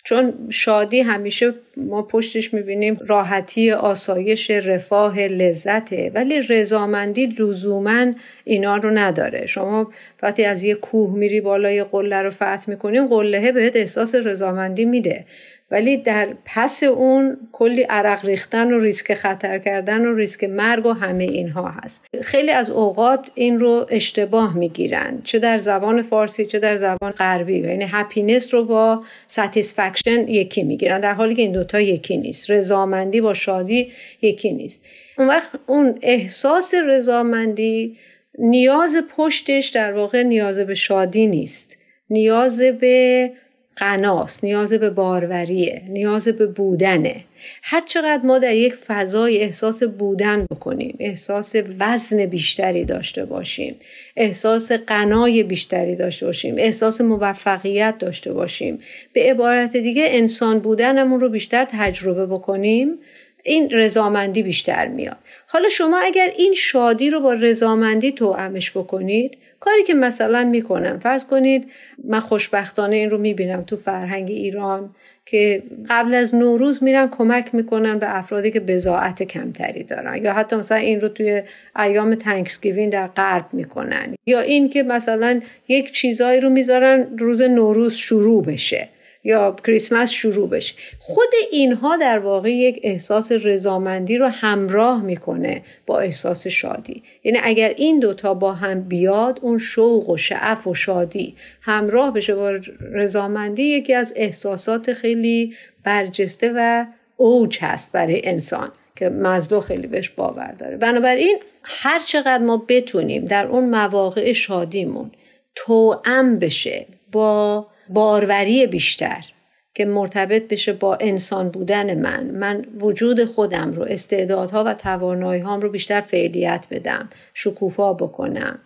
چون 0.04 0.34
شادی 0.50 1.02
همیشه 1.02 1.54
ما 1.78 2.02
پشتش 2.02 2.54
می‌بینیم 2.54 2.98
راحتی 3.08 3.72
آسایش 3.72 4.52
رفاه 4.52 5.20
لذته 5.20 6.12
ولی 6.14 6.42
رضامندی 6.42 7.26
لزوما 7.26 8.12
اینا 8.44 8.78
رو 8.78 8.90
نداره. 8.90 9.46
شما 9.46 9.92
وقتی 10.22 10.46
از 10.46 10.64
یه 10.64 10.76
کوه 10.76 11.18
میری 11.18 11.42
بالای 11.42 11.84
قله 11.84 12.22
رو 12.22 12.32
فتح 12.32 12.64
می‌کنیم 12.68 13.08
قلهه 13.08 13.52
بهت 13.52 13.76
احساس 13.76 14.16
رضامندی 14.16 14.86
میده. 14.86 15.26
ولی 15.72 15.98
در 15.98 16.28
پس 16.46 16.84
اون 16.84 17.38
کلی 17.52 17.82
عرق 17.82 18.26
ریختن 18.26 18.72
و 18.72 18.80
ریسک 18.80 19.14
خطر 19.14 19.60
کردن 19.60 20.06
و 20.06 20.16
ریسک 20.16 20.44
مرگ 20.44 20.86
و 20.86 20.94
همه 20.94 21.24
اینها 21.24 21.68
هست. 21.68 22.06
خیلی 22.22 22.52
از 22.52 22.70
اوقات 22.70 23.32
این 23.36 23.60
رو 23.60 23.86
اشتباه 23.90 24.58
می‌گیرن 24.58 25.22
چه 25.24 25.40
در 25.40 25.58
زبان 25.58 26.02
فارسی 26.02 26.46
چه 26.46 26.60
در 26.60 26.76
زبان 26.76 27.12
غربی. 27.12 27.58
یعنی 27.58 27.86
happiness 27.88 28.54
رو 28.54 28.66
با 28.66 29.04
satisfaction 29.28 30.28
یکی 30.28 30.64
می‌گیرن 30.64 31.02
در 31.02 31.14
حالی 31.14 31.36
که 31.36 31.42
این 31.42 31.52
دوتا 31.52 31.80
یکی 31.80 32.18
نیست. 32.18 32.52
رضامندی 32.52 33.22
با 33.22 33.34
شادی 33.34 33.92
یکی 34.22 34.54
نیست. 34.54 34.86
اون 35.18 35.28
وقت 35.28 35.50
اون 35.68 36.00
احساس 36.02 36.74
رضامندی 36.88 37.98
نیاز 38.40 38.98
پشتش 39.18 39.68
در 39.68 39.94
واقع 39.94 40.24
نیاز 40.24 40.60
به 40.60 40.76
شادی 40.76 41.28
نیست. 41.28 41.78
نیاز 42.10 42.62
به 42.62 43.32
قناست 43.78 44.44
نیاز 44.44 44.74
به 44.74 44.90
باروریه 44.90 45.82
نیاز 45.88 46.28
به 46.28 46.48
بودنه. 46.48 47.16
هر 47.64 47.82
چقدر 47.82 48.26
ما 48.26 48.40
در 48.40 48.56
یک 48.56 48.76
فضای 48.76 49.38
احساس 49.38 49.84
بودن 49.84 50.46
بکنیم 50.52 50.96
احساس 51.00 51.56
وزن 51.80 52.26
بیشتری 52.26 52.86
داشته 52.86 53.26
باشیم 53.26 53.76
احساس 54.16 54.72
قنای 54.72 55.44
بیشتری 55.44 55.96
داشته 55.96 56.26
باشیم 56.26 56.56
احساس 56.58 57.02
موفقیت 57.02 57.96
داشته 58.00 58.34
باشیم 58.34 58.80
به 59.14 59.24
عبارت 59.24 59.78
دیگه 59.78 60.06
انسان 60.08 60.60
بودنمون 60.60 61.20
رو 61.20 61.30
بیشتر 61.30 61.68
تجربه 61.72 62.26
بکنیم 62.26 63.00
این 63.44 63.70
رضامندی 63.72 64.44
بیشتر 64.44 64.88
میاد. 64.88 65.18
حالا 65.48 65.70
شما 65.70 66.00
اگر 66.00 66.32
این 66.38 66.54
شادی 66.54 67.10
رو 67.10 67.22
با 67.22 67.34
رضامندی 67.34 68.12
توأمش 68.12 68.72
بکنید 68.72 69.38
کاری 69.60 69.84
که 69.84 69.94
مثلا 69.94 70.44
می‌کنم. 70.44 71.00
فرض 71.00 71.26
کنید 71.26 71.68
من 72.04 72.20
خوشبختانه 72.20 72.96
این 72.96 73.10
رو 73.10 73.18
می‌بینم 73.18 73.62
تو 73.62 73.76
فرهنگ 73.76 74.30
ایران 74.30 74.96
که 75.26 75.64
قبل 75.90 76.14
از 76.14 76.36
نوروز 76.36 76.84
میرن 76.84 77.08
کمک 77.08 77.56
می‌کنن 77.56 78.00
به 78.00 78.18
افرادی 78.18 78.52
که 78.52 78.60
بزاعت 78.60 79.24
کمتری 79.24 79.84
دارن. 79.84 80.26
یا 80.26 80.34
حتی 80.34 80.56
مثلا 80.56 80.78
این 80.78 81.02
رو 81.02 81.10
توی 81.10 81.42
ایام 81.80 82.16
تنکسگیوین 82.16 82.90
در 82.90 83.08
غرب 83.08 83.46
می‌کنن. 83.54 84.16
یا 84.26 84.40
این 84.40 84.70
که 84.70 84.84
مثلا 84.84 85.42
یک 85.68 85.92
چیزایی 85.92 86.40
رو 86.40 86.50
می‌ذارن 86.50 87.08
روز 87.18 87.42
نوروز 87.42 87.94
شروع 87.94 88.44
بشه. 88.44 88.90
یا 89.28 89.56
کریسمس 89.66 90.12
شروع 90.12 90.50
بشه. 90.50 90.76
خود 91.00 91.28
اینها 91.52 91.98
در 91.98 92.20
واقع 92.20 92.52
یک 92.52 92.80
احساس 92.84 93.32
رضامندی 93.32 94.18
رو 94.18 94.28
همراه 94.28 95.04
می‌کنه 95.04 95.64
با 95.86 96.00
احساس 96.00 96.48
شادی. 96.48 97.04
یعنی 97.24 97.40
اگر 97.44 97.74
این 97.78 98.00
دوتا 98.00 98.34
با 98.34 98.54
هم 98.54 98.82
بیاد 98.82 99.40
اون 99.42 99.58
شوق 99.58 100.10
و 100.10 100.18
شعف 100.18 100.68
و 100.68 100.74
شادی 100.74 101.36
همراه 101.62 102.14
بشه 102.14 102.36
با 102.36 102.60
رضامندی 102.94 103.64
یکی 103.64 103.94
از 103.94 104.14
احساسات 104.16 104.94
خیلی 104.94 105.54
برجسته 105.84 106.54
و 106.56 106.86
اوج 107.18 107.58
هست 107.62 107.92
برای 107.92 108.22
انسان 108.24 108.72
که 108.96 109.10
مزدو 109.10 109.62
خیلی 109.62 109.88
بهش 109.88 110.10
باور 110.10 110.52
داره. 110.52 110.78
بنابراین 110.78 111.38
هر 111.64 112.00
چقدر 112.00 112.44
ما 112.44 112.66
بتونیم 112.68 113.26
در 113.26 113.46
اون 113.46 113.70
مواقع 113.70 114.32
شادیمون 114.32 115.12
توأم 115.56 116.40
بشه 116.40 116.86
با 117.12 117.68
باروری 117.90 118.68
بیشتر 118.68 119.26
که 119.74 119.86
مرتبط 119.86 120.48
بشه 120.48 120.74
با 120.74 120.96
انسان 120.96 121.50
بودن 121.50 122.02
من. 122.02 122.24
من 122.24 122.66
وجود 122.80 123.26
خودم 123.26 123.72
رو 123.72 123.84
استعدادها 123.84 124.64
و 124.64 124.74
توانایی 124.74 125.42
هام 125.42 125.62
رو 125.62 125.70
بیشتر 125.70 126.02
فعلیت 126.02 126.66
بدم 126.72 127.10
شکوفا 127.34 127.94
بکنم 127.94 128.60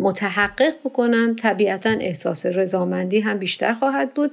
متحقق 0.00 0.74
بکنم. 0.84 1.36
طبیعتا 1.36 1.90
احساس 1.90 2.46
رضامندی 2.46 3.20
هم 3.20 3.38
بیشتر 3.38 3.72
خواهد 3.72 4.14
بود. 4.14 4.32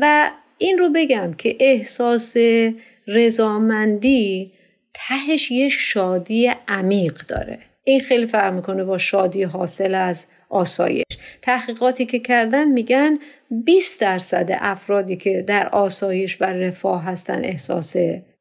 و 0.00 0.30
این 0.58 0.78
رو 0.78 0.90
بگم 0.94 1.32
که 1.32 1.56
احساس 1.60 2.36
رضامندی 3.06 4.52
تهش 4.94 5.50
یه 5.50 5.68
شادی 5.68 6.52
عمیق 6.68 7.16
داره. 7.28 7.58
این 7.84 8.00
خیلی 8.00 8.26
فرق 8.26 8.54
می‌کنه 8.54 8.84
با 8.84 8.98
شادی 8.98 9.42
حاصل 9.42 9.94
از 9.94 10.26
آسایش. 10.48 11.03
تحقیقاتی 11.44 12.06
که 12.06 12.18
کردن 12.18 12.68
میگن 12.68 13.18
20 13.50 14.00
درصد 14.00 14.50
افرادی 14.60 15.16
که 15.16 15.44
در 15.46 15.68
آسایش 15.68 16.42
و 16.42 16.44
رفاه 16.44 17.04
هستن 17.04 17.44
احساس 17.44 17.96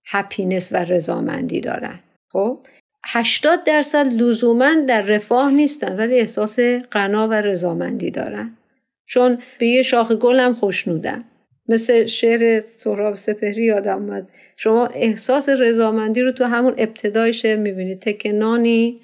هپینس 0.06 0.74
و 0.74 0.76
رضامندی 0.76 1.62
دارن. 1.62 2.00
خب؟ 2.32 2.60
80 3.06 3.64
درصد 3.64 4.14
لزوما 4.14 4.74
در 4.88 5.02
رفاه 5.02 5.52
نیستن 5.52 5.96
ولی 5.96 6.20
احساس 6.20 6.60
غنا 6.92 7.28
و 7.28 7.34
رضامندی 7.34 8.12
دارن. 8.12 8.58
چون 9.06 9.38
به 9.58 9.68
یه 9.68 9.82
شاخ 9.82 10.12
گل 10.12 10.40
هم 10.40 10.54
خوشنودن 10.54 11.24
مثل 11.68 12.06
شعر 12.06 12.60
سهراب 12.60 13.16
سپهری 13.16 13.66
یادم 13.66 13.98
اومد. 13.98 14.28
شما 14.58 14.86
احساس 14.86 15.50
رضامندی 15.50 16.22
رو 16.22 16.32
تو 16.32 16.44
همون 16.44 16.74
ابتدای 16.78 17.34
شعر 17.34 17.58
می‌بینید. 17.58 18.00
تکنانی 18.00 19.02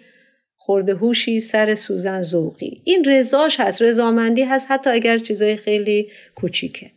خورده 0.70 0.96
هوشی 0.96 1.40
سر 1.40 1.76
سوزن 1.76 2.22
ذوقی. 2.22 2.82
این 2.84 3.06
رضاش 3.06 3.60
هست 3.60 3.82
رضامندی 3.82 4.44
هست 4.44 4.72
حتی 4.72 4.90
اگر 4.90 5.18
چیزای 5.18 5.56
خیلی 5.56 6.08
کوچیکه. 6.36 6.92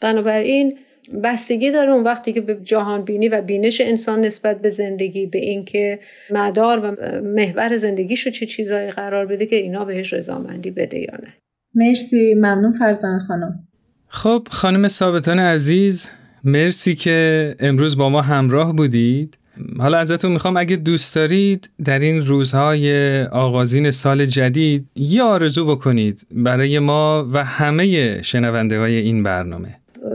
بنابراین 0.00 0.78
بستگی 1.24 1.70
داره 1.70 1.92
اون 1.92 2.04
وقتی 2.04 2.32
که 2.32 2.40
به 2.40 2.54
جهان 2.54 3.04
بینی 3.04 3.28
و 3.28 3.42
بینش 3.42 3.80
انسان 3.80 4.20
نسبت 4.20 4.60
به 4.60 4.68
زندگی 4.68 5.26
به 5.26 5.38
اینکه 5.38 5.98
مدار 6.30 6.78
و 6.78 6.96
محور 7.22 7.76
زندگیشو 7.76 8.30
چه 8.30 8.46
چیزایی 8.46 8.90
قرار 8.90 9.26
بده 9.26 9.46
که 9.46 9.56
اینا 9.56 9.84
بهش 9.84 10.12
رضامندی 10.12 10.70
بده 10.70 10.98
یا 10.98 11.14
نه. 11.22 11.34
مرسی 11.74 12.34
ممنون 12.34 12.72
فرزان 12.78 13.20
خانم. 13.20 13.68
خب 14.08 14.48
خانم 14.50 14.88
ثابتان 14.88 15.38
عزیز 15.38 16.08
مرسی 16.44 16.94
که 16.94 17.54
امروز 17.60 17.96
با 17.96 18.08
ما 18.08 18.22
همراه 18.22 18.76
بودید. 18.76 19.38
حالا 19.78 19.98
ازتون 19.98 20.32
می‌خوام 20.32 20.56
اگه 20.56 20.76
دوست 20.76 21.14
دارید 21.14 21.70
در 21.84 21.98
این 21.98 22.26
روزهای 22.26 23.22
آغازین 23.22 23.90
سال 23.90 24.26
جدید 24.26 24.86
یه 24.96 25.22
آرزو 25.22 25.66
بکنید 25.66 26.26
برای 26.30 26.78
ما 26.78 27.28
و 27.32 27.44
همه 27.44 28.22
شنونده 28.22 28.78
های 28.78 28.96
این 28.96 29.22
برنامه. 29.22 29.74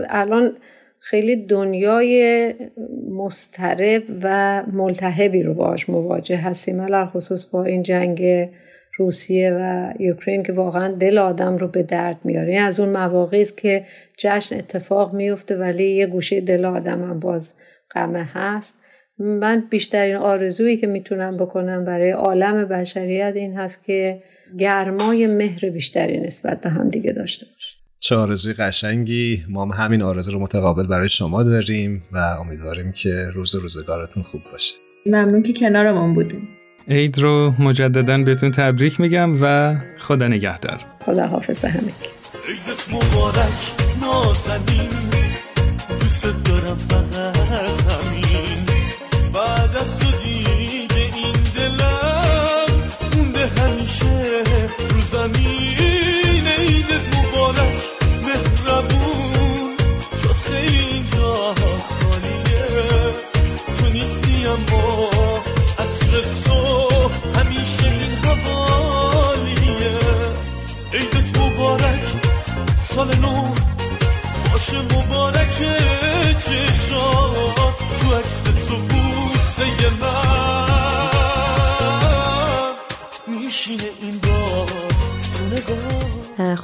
الان 0.09 0.51
خیلی 0.99 1.35
دنیای 1.35 2.53
مسترب 3.11 4.03
و 4.23 4.63
ملتهبی 4.73 5.43
رو 5.43 5.53
باش 5.53 5.89
مواجه 5.89 6.37
هستیم 6.37 6.81
علال 6.81 7.05
خصوص 7.05 7.45
با 7.45 7.63
این 7.63 7.83
جنگ 7.83 8.49
روسیه 8.97 9.51
و 9.59 9.93
یوکرین 9.99 10.43
که 10.43 10.53
واقعا 10.53 10.91
دل 10.91 11.17
آدم 11.17 11.57
رو 11.57 11.67
به 11.67 11.83
درد 11.83 12.17
میاره. 12.23 12.59
از 12.59 12.79
اون 12.79 12.89
مواقعی 12.89 13.41
است 13.41 13.57
که 13.57 13.85
جشن 14.17 14.55
اتفاق 14.55 15.13
میفته 15.13 15.55
ولی 15.55 15.83
یه 15.83 16.07
گوشه 16.07 16.41
دل 16.41 16.65
آدم 16.65 17.03
هم 17.03 17.19
باز 17.19 17.55
غمه 17.95 18.29
هست. 18.33 18.80
من 19.21 19.63
بیشترین 19.69 20.15
آرزویی 20.15 20.77
که 20.77 20.87
می‌تونم 20.87 21.37
بکنم 21.37 21.85
برای 21.85 22.11
عالم 22.11 22.65
بشریت 22.65 23.33
این 23.35 23.57
هست 23.57 23.83
که 23.83 24.23
گرمای 24.59 25.27
مهر 25.27 25.69
بیشتری 25.69 26.19
نسبت 26.19 26.61
به 26.61 26.69
هم 26.69 26.89
دیگه 26.89 27.11
داشته 27.11 27.45
باشه. 27.45 27.77
چه 27.99 28.15
آرزوی 28.15 28.53
قشنگی. 28.53 29.43
ما 29.49 29.65
هم 29.65 29.85
همین 29.85 30.01
آرزو 30.01 30.31
رو 30.31 30.39
متقابل 30.39 30.87
برای 30.87 31.09
شما 31.09 31.43
داریم 31.43 32.03
و 32.11 32.17
امیدواریم 32.17 32.91
که 32.91 33.29
روز 33.33 33.55
روزگارتون 33.55 34.23
خوب 34.23 34.41
باشه. 34.51 34.75
ممنون 35.05 35.43
که 35.43 35.53
کنارمون 35.53 36.13
بودیم. 36.13 36.47
عید 36.87 37.19
رو 37.19 37.53
مجددا 37.59 38.17
بهتون 38.17 38.51
تبریک 38.51 38.99
میگم 38.99 39.43
و 39.43 39.75
خدا 39.97 40.27
نگهدار. 40.27 40.85
خدا 41.05 41.23
حافظ 41.27 41.65
همه 41.65 41.91
عیدت 42.47 42.89
مبارک 42.89 43.71
نازنین. 44.01 44.89
دوست 45.99 46.25
دارم 46.45 46.77
فقط 46.77 47.20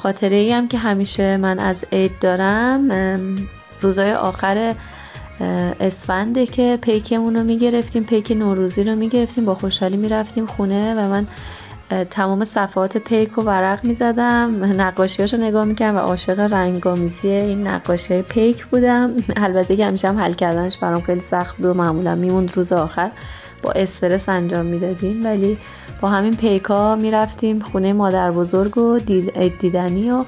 خاطره 0.08 0.36
ای 0.36 0.52
هم 0.52 0.68
که 0.68 0.78
همیشه 0.78 1.38
من 1.38 1.60
از 1.60 1.86
عید 1.92 2.12
دارم 2.22 2.92
روزای 3.82 4.14
آخر 4.14 4.76
اسفنده 5.80 6.46
که 6.46 6.80
پیکمون 6.82 7.36
رو 7.36 7.44
می‌گرفتیم 7.44 8.04
پیک 8.04 8.32
نوروزی 8.32 8.84
رو 8.84 8.96
می‌گرفتیم 8.96 9.46
با 9.46 9.56
خوشحالی 9.56 9.98
می‌رفتیم 9.98 10.46
خونه 10.46 10.94
و 10.94 11.10
من 11.10 11.28
تمام 12.10 12.46
صفحات 12.46 12.98
پیک 12.98 13.30
رو 13.30 13.44
ورق 13.44 13.84
می‌زدم 13.84 14.64
نقاشیاش 14.82 15.34
رو 15.34 15.40
نگاه 15.40 15.66
می‌کردم 15.66 15.98
و 15.98 16.00
عاشق 16.00 16.40
رنگامیزی 16.40 17.28
این 17.28 17.68
نقاشی 17.68 18.22
پیک 18.22 18.66
بودم. 18.66 19.14
البته 19.36 19.76
که 19.76 19.86
همیشه 19.86 20.08
هم 20.08 20.20
حل 20.20 20.34
کردنش 20.34 20.78
برام 20.78 21.02
خیلی 21.02 21.22
سخت 21.22 21.58
بود 21.58 21.66
و 21.66 21.74
معمولا 21.74 22.16
میموند 22.16 22.52
روز 22.56 22.74
آخر. 22.74 23.12
با 23.62 23.72
استرس 23.72 24.30
انجام 24.30 24.66
می‌دادیم 24.66 25.26
ولی 25.26 25.58
با 26.02 26.10
همین 26.10 26.36
پیکا 26.36 26.96
می‌رفتیم 26.96 27.60
خونه 27.60 27.94
مادر 27.94 28.32
بزرگ 28.32 28.78
و 28.78 29.00
دید 29.00 29.58
دیدنی 29.60 30.12
و 30.12 30.26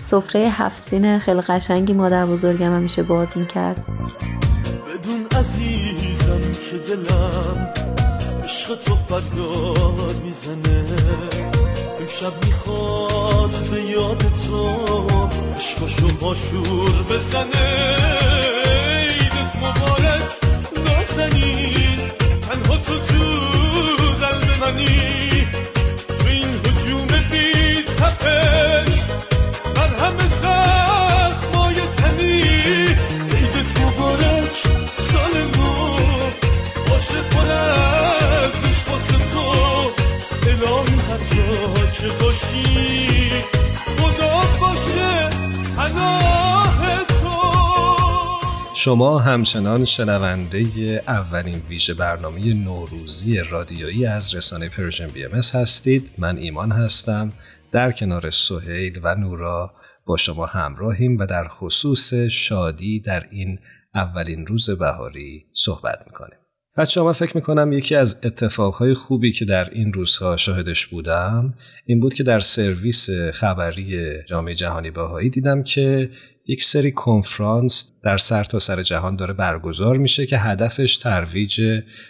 سفره 0.00 0.40
هفسین 0.40 1.18
خیلی 1.18 1.40
قشنگی 1.40 1.92
مادر 1.92 2.26
بزرگم 2.26 2.76
همیشه 2.76 3.02
باز 3.02 3.38
می‌کرد. 3.38 3.84
بدون 4.88 5.26
عزیزم 5.40 6.40
که 6.70 6.78
دلم 6.78 7.68
عشق 8.44 8.68
تو 8.84 8.94
فریاد 8.94 10.22
می‌زنه. 10.24 10.84
امشب 12.00 12.32
می‌خواد 12.46 13.50
به 13.70 13.80
یاد 13.82 14.18
تو 14.18 14.68
عشقاشو 15.56 16.06
باشور 16.20 16.92
بزنه. 17.10 17.96
عیدت 19.02 19.56
مبارک 19.56 20.28
نازنین. 20.86 21.57
شما 48.80 49.18
همچنان 49.18 49.84
شنونده 49.84 51.02
اولین 51.08 51.62
ویژه 51.68 51.94
برنامه 51.94 52.54
نوروزی 52.54 53.38
رادیویی 53.38 54.06
از 54.06 54.34
رسانه 54.34 54.68
Persian 54.68 55.08
BM 55.08 55.32
هستید. 55.32 56.10
من 56.18 56.36
ایمان 56.36 56.72
هستم. 56.72 57.32
در 57.72 57.92
کنار 57.92 58.30
سهیل 58.30 59.00
و 59.02 59.14
نورا 59.14 59.74
با 60.06 60.16
شما 60.16 60.46
همراهیم 60.46 61.18
و 61.18 61.26
در 61.26 61.48
خصوص 61.48 62.14
شادی 62.14 63.00
در 63.00 63.26
این 63.30 63.58
اولین 63.94 64.46
روز 64.46 64.70
بهاری 64.70 65.44
صحبت 65.54 66.02
می‌کنیم. 66.06 66.38
بچه 66.76 67.02
من 67.02 67.12
فکر 67.12 67.36
می‌کنم 67.36 67.72
یکی 67.72 67.94
از 67.94 68.20
اتفاقهای 68.22 68.94
خوبی 68.94 69.32
که 69.32 69.44
در 69.44 69.70
این 69.70 69.92
روزها 69.92 70.36
شاهدش 70.36 70.86
بودم 70.86 71.54
این 71.86 72.00
بود 72.00 72.14
که 72.14 72.22
در 72.22 72.40
سرویس 72.40 73.10
خبری 73.10 74.12
جامعه 74.26 74.54
جهانی 74.54 74.90
بهایی 74.90 75.30
دیدم 75.30 75.62
که 75.62 76.10
یک 76.50 76.62
سری 76.62 76.92
کنفرانس 76.92 77.92
در 78.04 78.16
سرتاسر 78.16 78.76
سر 78.76 78.82
جهان 78.82 79.16
داره 79.16 79.34
برگزار 79.34 79.96
میشه 79.96 80.26
که 80.26 80.36
هدفش 80.36 80.96
ترویج 80.96 81.60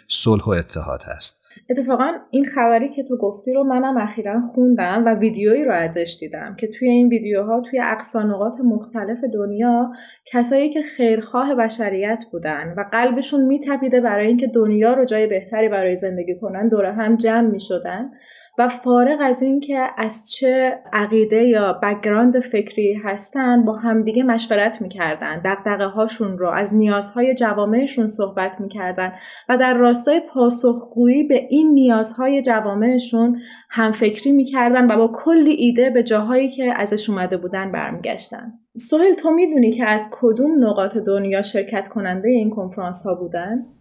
صلح 0.09 0.45
و 0.45 0.51
اتحاد 0.51 1.03
هست. 1.03 1.39
اتفاقا 1.71 2.13
این 2.31 2.45
خبری 2.45 2.89
که 2.89 3.03
تو 3.03 3.17
گفتی 3.17 3.53
رو 3.53 3.65
منم 3.65 3.97
اخیرا 3.97 4.41
خوندم 4.55 5.03
و 5.07 5.15
ویدیویی 5.15 5.65
رو 5.65 5.73
ازش 5.73 6.17
دیدم 6.21 6.57
که 6.61 6.67
توی 6.67 6.89
این 6.89 7.09
ویدیوها 7.09 7.63
توی 7.71 7.81
اقصی 7.81 8.18
نقاط 8.18 8.55
مختلف 8.65 9.19
دنیا 9.35 9.93
کسایی 10.33 10.71
که 10.71 10.83
خیرخواه 10.83 11.55
بشریت 11.55 12.25
بودن 12.33 12.75
و 12.77 12.85
قلبشون 12.93 13.47
میتپیده 13.47 14.01
برای 14.01 14.27
اینکه 14.27 14.47
دنیا 14.55 14.95
رو 14.95 15.05
جای 15.05 15.27
بهتری 15.27 15.69
برای 15.69 15.97
زندگی 15.97 16.39
کنن 16.41 16.69
دور 16.69 16.85
هم 16.85 17.17
جمع 17.17 17.51
می‌شدن. 17.51 18.11
و 18.59 18.69
فارغ 18.69 19.19
از 19.21 19.43
اینکه 19.43 19.89
از 19.97 20.31
چه 20.31 20.79
عقیده 20.93 21.43
یا 21.43 21.73
background 21.73 22.41
فکری 22.41 22.95
هستن 22.95 23.65
با 23.65 23.73
همدیگه 23.73 24.23
مشورت 24.23 24.83
می‌کردن 24.83 25.41
دغدغه 25.45 25.85
هاشون 25.85 26.39
رو 26.39 26.49
از 26.49 26.75
نیازهای 26.75 27.35
جوامعشون 27.35 28.07
صحبت 28.07 28.61
می‌کردن 28.61 29.13
و 29.49 29.57
در 29.57 29.75
راستای 29.75 30.21
پاسخگویی 30.21 31.25
به 31.25 31.47
این 31.51 31.71
نیازهای 31.71 32.43
جوامعشون 32.43 33.41
همفکری 33.71 34.33
می‌کردن 34.33 34.91
و 34.91 34.97
با 34.97 35.13
کلی 35.15 35.53
ایده 35.53 35.91
به 35.91 36.03
جاهایی 36.03 36.51
که 36.51 36.75
ازش 36.77 37.11
اومده 37.11 37.37
بودن 37.37 37.73
برمیگشتن 37.73 38.53
سهل 38.77 39.15
تو 39.15 39.31
می‌دونی 39.31 39.73
که 39.73 39.85
از 39.85 40.11
کدوم 40.13 40.65
نقاط 40.65 40.97
دنیا 40.97 41.43
شرکت 41.43 41.89
کننده 41.89 42.29
این 42.29 42.51
کنفرانس 42.51 43.07
ها 43.07 43.15
بودن؟ 43.15 43.78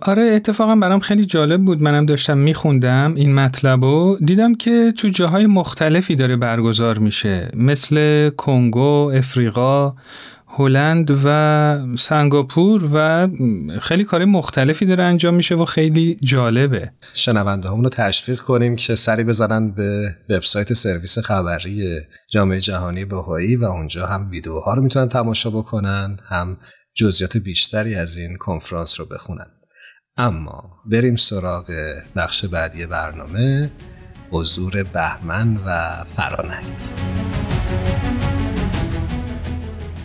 آره 0.00 0.22
اتفاقا 0.22 0.76
برام 0.76 1.00
خیلی 1.00 1.24
جالب 1.24 1.64
بود. 1.64 1.82
منم 1.82 2.06
داشتم 2.06 2.38
میخوندم 2.38 3.14
این 3.16 3.34
مطلب 3.34 3.84
و 3.84 4.18
دیدم 4.24 4.54
که 4.54 4.92
تو 4.96 5.08
جاهای 5.08 5.46
مختلفی 5.46 6.14
داره 6.14 6.36
برگزار 6.36 6.98
میشه. 6.98 7.50
مثل 7.54 8.30
کنگو، 8.30 9.12
افریقا، 9.14 9.94
هلند 10.58 11.20
و 11.24 11.96
سنگاپور 11.98 12.90
و 12.94 13.28
خیلی 13.80 14.04
کار 14.04 14.24
مختلفی 14.24 14.86
داره 14.86 15.04
انجام 15.04 15.34
میشه 15.34 15.54
و 15.54 15.64
خیلی 15.64 16.18
جالبه. 16.22 16.90
شنونده 17.14 17.68
رو 17.68 17.88
تشویق 17.88 18.40
کنیم 18.40 18.76
که 18.76 18.94
سری 18.94 19.24
بزنن 19.24 19.70
به 19.70 20.14
وبسایت 20.28 20.72
سرویس 20.72 21.18
خبری 21.18 22.00
جامعه 22.30 22.60
جهانی 22.60 23.04
بهایی 23.04 23.56
و 23.56 23.64
اونجا 23.64 24.06
هم 24.06 24.30
ویدیوها 24.30 24.74
رو 24.74 24.82
می‌تونن 24.82 25.08
تماشا 25.08 25.50
بکنن 25.50 26.18
هم 26.28 26.56
جزئیات 26.98 27.36
بیشتری 27.36 27.94
از 27.94 28.16
این 28.16 28.36
کنفرانس 28.36 29.00
رو 29.00 29.06
بخونن. 29.06 29.50
اما 30.16 30.62
بریم 30.86 31.16
سراغ 31.16 31.70
بخش 32.16 32.44
بعدی 32.44 32.86
برنامه 32.86 33.70
حضور 34.30 34.82
بهمن 34.82 35.56
و 35.66 36.04
فرانک. 36.16 36.64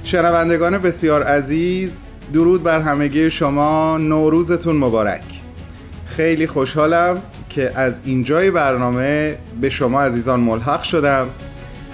شنوندگان 0.04 0.78
بسیار 0.78 1.24
عزیز 1.24 2.08
درود 2.34 2.64
بر 2.64 2.82
همگی 2.82 3.30
شما. 3.30 3.98
نوروزتون 3.98 4.76
مبارک. 4.76 5.42
خیلی 6.06 6.48
خوشحالم 6.48 7.22
که 7.50 7.72
از 7.76 8.02
اینجای 8.06 8.52
برنامه 8.52 9.38
به 9.62 9.70
شما 9.70 10.02
عزیزان 10.02 10.40
ملحق 10.40 10.84
شدم. 10.84 11.28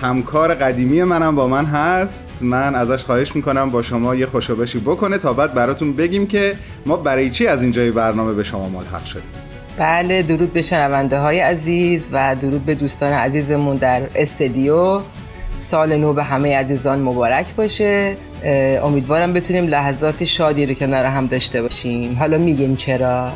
همکار 0.02 0.54
قدیمی 0.54 1.04
منم 1.04 1.36
با 1.36 1.48
من 1.48 1.65
هست. 1.65 2.28
من 2.42 2.76
ازش 2.76 3.04
خواهش 3.04 3.36
می‌کنم 3.36 3.69
با 3.69 3.82
شما 3.82 4.15
یه 4.15 4.26
خوشوبشی 4.26 4.80
بکنه 4.80 5.17
تا 5.17 5.34
بعد 5.34 5.54
براتون 5.54 5.94
بگیم 5.94 6.28
که 6.28 6.54
ما 6.86 6.98
برای 6.98 7.30
چی 7.30 7.48
از 7.48 7.63
اینجای 7.63 7.92
برنامه 7.92 8.34
به 8.34 8.44
شما 8.44 8.69
ملحق 8.69 9.06
شدیم. 9.06 9.24
بله 9.78 10.21
درود 10.21 10.54
به 10.54 10.62
شنونده 10.62 11.19
های 11.19 11.40
عزیز 11.40 12.10
و 12.12 12.36
درود 12.42 12.65
به 12.65 12.76
دوستان 12.76 13.13
عزیزمون 13.13 13.78
در 13.78 14.02
استدیو. 14.15 15.00
سال 15.58 15.96
نو 15.96 16.13
به 16.13 16.24
همه 16.24 16.58
عزیزان 16.58 17.02
مبارک 17.02 17.56
باشه. 17.56 18.15
امیدوارم 18.84 19.34
بتونیم 19.34 19.67
لحظات 19.67 20.24
شادی 20.24 20.65
رو 20.65 20.74
کنار 20.74 21.06
هم 21.06 21.28
داشته 21.28 21.62
باشیم. 21.62 22.15
حالا 22.19 22.38
میگیم 22.38 22.76
چرا؟ 22.76 23.32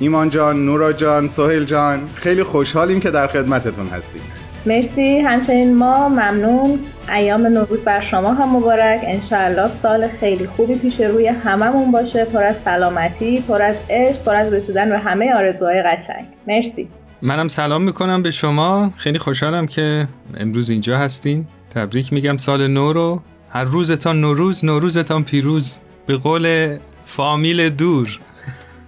ایمان 0.00 0.30
جان، 0.30 0.64
نورا 0.64 0.92
جان، 0.92 1.26
سهیل 1.26 1.64
جان 1.64 2.00
خیلی 2.14 2.42
خوشحالیم 2.42 3.00
که 3.00 3.10
در 3.10 3.26
خدمتتون 3.26 3.86
هستیم. 3.86 4.22
مرسی. 4.66 5.18
همچنین 5.18 5.74
ما 5.76 6.08
ممنون. 6.08 6.78
ایام 7.14 7.46
نوروز 7.46 7.82
بر 7.82 8.00
شما 8.00 8.34
هم 8.34 8.56
مبارک. 8.56 9.00
انشاءالله 9.04 9.68
سال 9.68 10.08
خیلی 10.08 10.46
خوبی 10.46 10.74
پیش 10.74 11.00
روی 11.00 11.26
هممون 11.26 11.92
باشه. 11.92 12.24
پر 12.24 12.42
از 12.42 12.56
سلامتی 12.56 13.40
پر 13.40 13.62
از 13.62 13.76
عشق 13.90 14.24
پر 14.24 14.34
از 14.34 14.52
رسیدن 14.52 14.88
به 14.88 14.98
همه 14.98 15.34
آرزوهای 15.34 15.82
قشنگ. 15.82 16.24
مرسی. 16.48 16.88
منم 17.22 17.48
سلام 17.48 17.82
می‌کنم 17.82 18.22
به 18.22 18.30
شما. 18.30 18.90
خیلی 18.96 19.18
خوشحالم 19.18 19.66
که 19.66 20.08
امروز 20.36 20.70
اینجا 20.70 20.98
هستین. 20.98 21.46
تبریک 21.74 22.12
میگم 22.12 22.36
سال 22.36 22.66
نو 22.66 22.92
رو. 22.92 23.22
هر 23.50 23.64
روزتان 23.64 24.20
نوروز 24.20 24.64
نوروزتان 24.64 25.24
پیروز. 25.24 25.78
به 26.06 26.16
قول 26.16 26.76
فامیل 27.04 27.68
دور. 27.68 28.20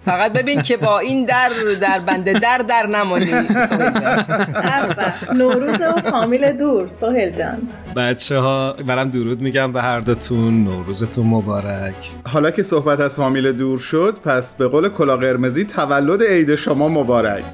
فقط 0.06 0.32
ببین 0.32 0.62
که 0.62 0.76
با 0.76 0.98
این 0.98 1.24
در 1.24 1.50
در 1.80 1.98
بنده 1.98 2.32
در 2.32 2.58
در 2.58 2.86
نمانی. 2.86 3.30
نوروز 5.34 5.80
و 5.80 6.10
فامیل 6.10 6.52
دور. 6.52 6.88
سهل 6.88 7.30
جان. 7.30 7.68
بچه 7.96 8.38
ها 8.38 8.72
برم 8.72 9.10
درود 9.10 9.40
میگم 9.40 9.72
به 9.72 9.82
هر 9.82 10.00
دوتون. 10.00 10.64
نوروزتون 10.64 11.26
مبارک. 11.26 12.10
حالا 12.26 12.50
که 12.50 12.62
صحبت 12.62 13.00
از 13.00 13.16
فامیل 13.16 13.52
دور 13.52 13.78
شد 13.78 14.18
پس 14.24 14.54
به 14.54 14.68
قول 14.68 14.88
کلا 14.88 15.16
قرمزی 15.16 15.64
تولد 15.64 16.22
عید 16.22 16.54
شما 16.54 16.88
مبارک. 16.88 17.44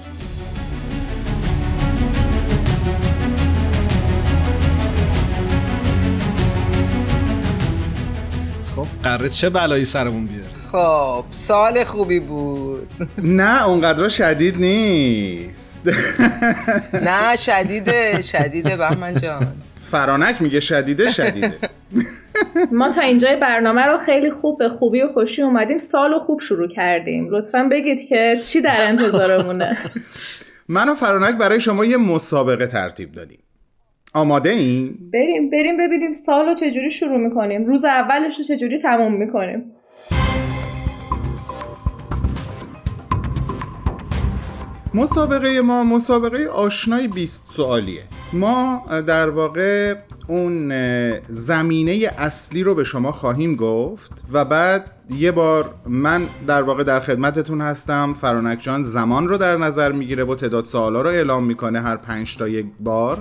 خب 8.77 8.87
قراره 9.03 9.29
چه 9.29 9.51
بلایی 9.51 9.85
سرمون 9.85 10.27
بیاره 10.27 10.42
خب 10.73 11.25
سال 11.31 11.85
خوبی 11.85 12.21
بود. 12.21 12.89
نه 13.19 13.69
اونقدر 13.69 14.09
شدید 14.09 14.57
نیست. 14.59 15.81
نه 17.09 17.37
شدیده 17.37 18.23
شدیده 18.23 18.77
بهمن 18.77 19.15
جان. 19.15 19.47
فرانک 19.91 20.43
میگه 20.43 20.61
شدیده 20.61 21.11
شدیده. 21.11 21.59
ما 22.73 22.93
تا 22.93 23.01
اینجای 23.01 23.37
برنامه 23.37 23.87
رو 23.87 23.99
خیلی 23.99 24.31
خوب 24.31 24.59
به 24.59 24.69
خوبی 24.69 25.03
و 25.03 25.09
خوشی 25.09 25.43
اومدیم 25.43 25.79
سال 25.79 26.11
رو 26.11 26.19
خوب 26.19 26.41
شروع 26.41 26.69
کردیم. 26.69 27.29
لطفا 27.31 27.69
بگید 27.71 28.09
که 28.09 28.39
چی 28.43 28.61
در 28.61 28.89
انتظارمونه. 28.89 29.79
من 30.69 30.89
و 30.89 30.95
فرانک 30.95 31.39
برای 31.39 31.61
شما 31.61 31.85
یه 31.85 31.97
مسابقه 31.97 32.67
ترتیب 32.67 33.13
دادیم. 33.13 33.43
آماده 34.15 34.51
این؟ 34.51 34.99
بریم 35.13 35.51
بریم 35.51 35.77
ببینیم 35.77 36.13
سال 36.13 36.47
رو 36.47 36.55
چجوری 36.55 36.91
شروع 36.91 37.19
می‌کنیم. 37.19 37.65
روز 37.65 37.85
اولش 37.85 38.39
رو 38.39 38.45
چجوری 38.45 38.79
تموم 38.79 39.15
می‌کنیم. 39.15 39.73
مسابقه 44.95 45.61
ما 45.61 45.85
مسابقه 45.85 46.47
آشنای 46.47 47.09
20 47.09 47.45
سوالیه. 47.51 48.03
ما 48.33 48.83
در 49.07 49.31
واقع 49.31 49.95
اون 50.29 50.73
زمینه 51.29 52.11
اصلی 52.19 52.63
رو 52.63 52.75
به 52.75 52.85
شما 52.85 53.13
خواهیم 53.13 53.57
گفت 53.57 54.25
و 54.33 54.45
بعد 54.45 54.91
یه 55.11 55.33
بار 55.33 55.75
من 55.87 56.27
در 56.47 56.63
واقع 56.63 56.85
در 56.85 57.01
خدمتتون 57.01 57.61
هستم. 57.61 58.15
فرانک 58.15 58.61
جان 58.63 58.83
زمان 58.83 59.29
رو 59.29 59.39
در 59.39 59.57
نظر 59.57 59.93
می‌گیره 59.93 60.25
و 60.25 60.35
تعداد 60.35 60.65
سوالا 60.65 61.03
رو 61.03 61.11
اعلام 61.11 61.45
می‌کنه 61.45 61.81
هر 61.81 61.97
پنج 61.97 62.37
تا 62.37 62.49
یک 62.49 62.67
بار 62.81 63.19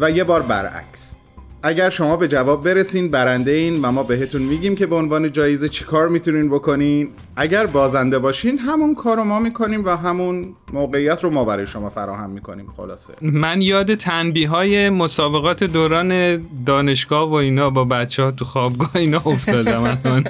و 0.00 0.10
یه 0.10 0.24
بار 0.24 0.42
برعکس. 0.42 1.17
اگر 1.62 1.90
شما 1.90 2.16
به 2.16 2.28
جواب 2.28 2.64
برسین 2.64 3.10
برنده 3.10 3.50
این 3.50 3.82
و 3.82 3.92
ما 3.92 4.02
بهتون 4.02 4.42
میگیم 4.42 4.76
که 4.76 4.86
به 4.86 4.96
عنوان 4.96 5.32
جایزه 5.32 5.68
چیکار 5.68 6.08
می‌تونین 6.08 6.48
بکنین 6.50 7.08
اگر 7.36 7.66
بازنده 7.66 8.18
باشین 8.18 8.58
همون 8.58 8.94
کار 8.94 9.16
رو 9.16 9.24
ما 9.24 9.38
می‌کنیم 9.38 9.84
و 9.84 9.88
همون 9.88 10.54
موقعیت 10.72 11.24
رو 11.24 11.30
ما 11.30 11.44
برای 11.44 11.66
شما 11.66 11.90
فراهم 11.90 12.30
می‌کنیم 12.30 12.66
خلاصه. 12.76 13.12
من 13.20 13.62
یاد 13.62 13.94
تنبیه 13.94 14.48
های 14.48 14.90
مسابقات 14.90 15.64
دوران 15.64 16.42
دانشگاه 16.66 17.30
و 17.30 17.34
اینا 17.34 17.70
با 17.70 17.84
بچه 17.84 18.22
ها 18.22 18.30
تو 18.30 18.44
خوابگاه 18.44 18.96
اینا 18.96 19.22
افتادم. 19.26 19.82
الان. 20.04 20.24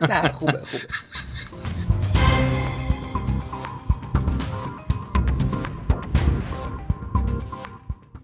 نه 0.00 0.32
خوبه 0.32 0.60
خوبه. 0.64 0.84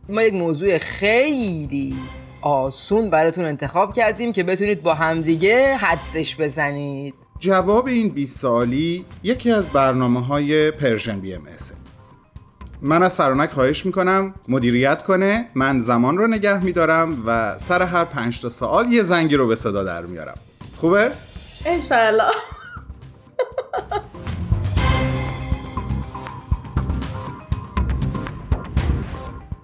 ما 0.08 0.22
یک 0.22 0.34
موضوع 0.34 0.78
خیلی 0.78 1.94
آسون 2.42 3.10
براتون 3.10 3.44
انتخاب 3.44 3.92
کردیم 3.92 4.32
که 4.32 4.42
بتونید 4.42 4.82
با 4.82 4.94
همدیگه 4.94 5.76
حدسش 5.76 6.36
بزنید. 6.36 7.14
جواب 7.38 7.86
این 7.86 8.08
20 8.08 8.38
سوالی 8.38 9.04
یکی 9.22 9.52
از 9.52 9.70
برنامه 9.70 10.26
های 10.26 10.70
Persian 10.70 11.20
BM 11.20 11.42
من 12.82 13.02
از 13.02 13.16
فرانک 13.16 13.50
خواهش 13.50 13.86
می‌کنم 13.86 14.34
مدیریت 14.48 15.02
کنه 15.02 15.48
من 15.54 15.80
زمان 15.80 16.18
رو 16.18 16.26
نگه 16.26 16.64
میدارم 16.64 17.22
و 17.26 17.58
سر 17.58 17.82
هر 17.82 18.04
پنج 18.04 18.40
تا 18.40 18.48
سوال 18.48 18.92
یه 18.92 19.02
زنگی 19.02 19.36
رو 19.36 19.46
به 19.46 19.56
صدا 19.56 19.84
در 19.84 20.06
میارم. 20.06 20.38
خوبه؟ 20.76 21.10
انشالله 21.66 22.32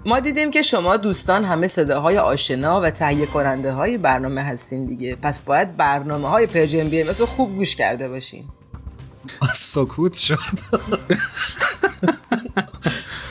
ما 0.06 0.20
دیدیم 0.20 0.50
که 0.50 0.62
شما 0.62 0.96
دوستان 0.96 1.44
همه 1.44 1.68
صداهای 1.68 2.18
آشنا 2.18 2.80
و 2.80 2.90
تهیه 2.90 3.26
کننده 3.26 3.72
های 3.72 3.98
برنامه 3.98 4.42
هستین 4.42 4.86
دیگه. 4.86 5.14
پس 5.14 5.40
باید 5.40 5.76
برنامه 5.76 6.28
های 6.28 6.46
Persian 6.46 6.88
BM 6.88 7.08
رو 7.08 7.26
خوب 7.26 7.56
گوش 7.56 7.76
کرده 7.76 8.08
باشین. 8.08 8.44
از 9.50 9.56
سکوت 9.56 10.14
شد. 10.14 10.38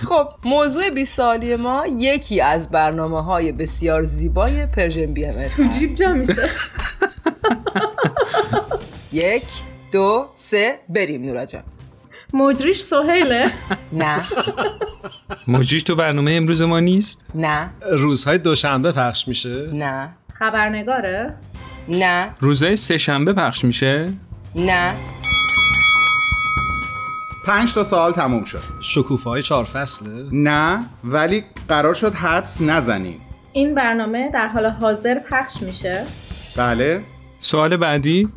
خب 0.09 0.30
موضوع 0.43 0.89
20 0.89 1.15
سوالی 1.16 1.56
ما 1.55 1.84
یکی 1.88 2.41
از 2.41 2.69
برنامه 2.69 3.23
های 3.23 3.51
بسیار 3.51 4.03
زیبای 4.03 4.65
Persian 4.66 5.14
BM 5.14 5.47
تو 5.47 5.63
جیب 5.63 5.93
جا 5.93 6.13
میشه. 6.13 6.49
یک 9.11 9.43
دو 9.91 10.30
سه 10.34 10.80
بریم 10.89 11.21
نورا 11.21 11.45
جان. 11.45 11.63
مجریش 12.36 12.82
سهیله. 12.82 13.52
نه. 13.94 14.22
مجریش 15.48 15.84
تو 15.84 15.96
برنامه 15.96 16.32
امروز 16.32 16.62
ما 16.62 16.80
نیست؟ 16.80 17.22
نه. 17.36 17.70
روزهای 17.92 18.38
دوشنبه 18.38 18.92
پخش 18.92 19.28
میشه؟ 19.28 19.70
نه. 19.74 20.10
خبرنگاره؟ 20.34 21.34
نه. 21.88 22.30
روزهای 22.40 22.76
سه 22.76 22.98
شنبه 22.98 23.34
پخش 23.34 23.66
میشه؟ 23.66 24.14
نه. 24.56 24.94
پنج 27.46 27.74
تا 27.74 27.84
سوال 27.84 28.12
تموم 28.12 28.44
شد. 28.44 28.64
شکوفه 28.82 29.30
های 29.30 29.44
چهار 29.44 29.64
فصله. 29.64 30.26
نه 30.32 30.86
ولی 31.04 31.44
قرار 31.68 31.94
شد 31.94 32.14
حدس 32.14 32.62
نزنیم. 32.62 33.22
این 33.54 33.76
برنامه 33.76 34.32
در 34.34 34.48
حال 34.48 34.66
حاضر 34.66 35.20
پخش 35.20 35.62
میشه. 35.62 36.06
بله. 36.58 37.02
سوال 37.46 37.78
بعدی؟ 37.78 38.30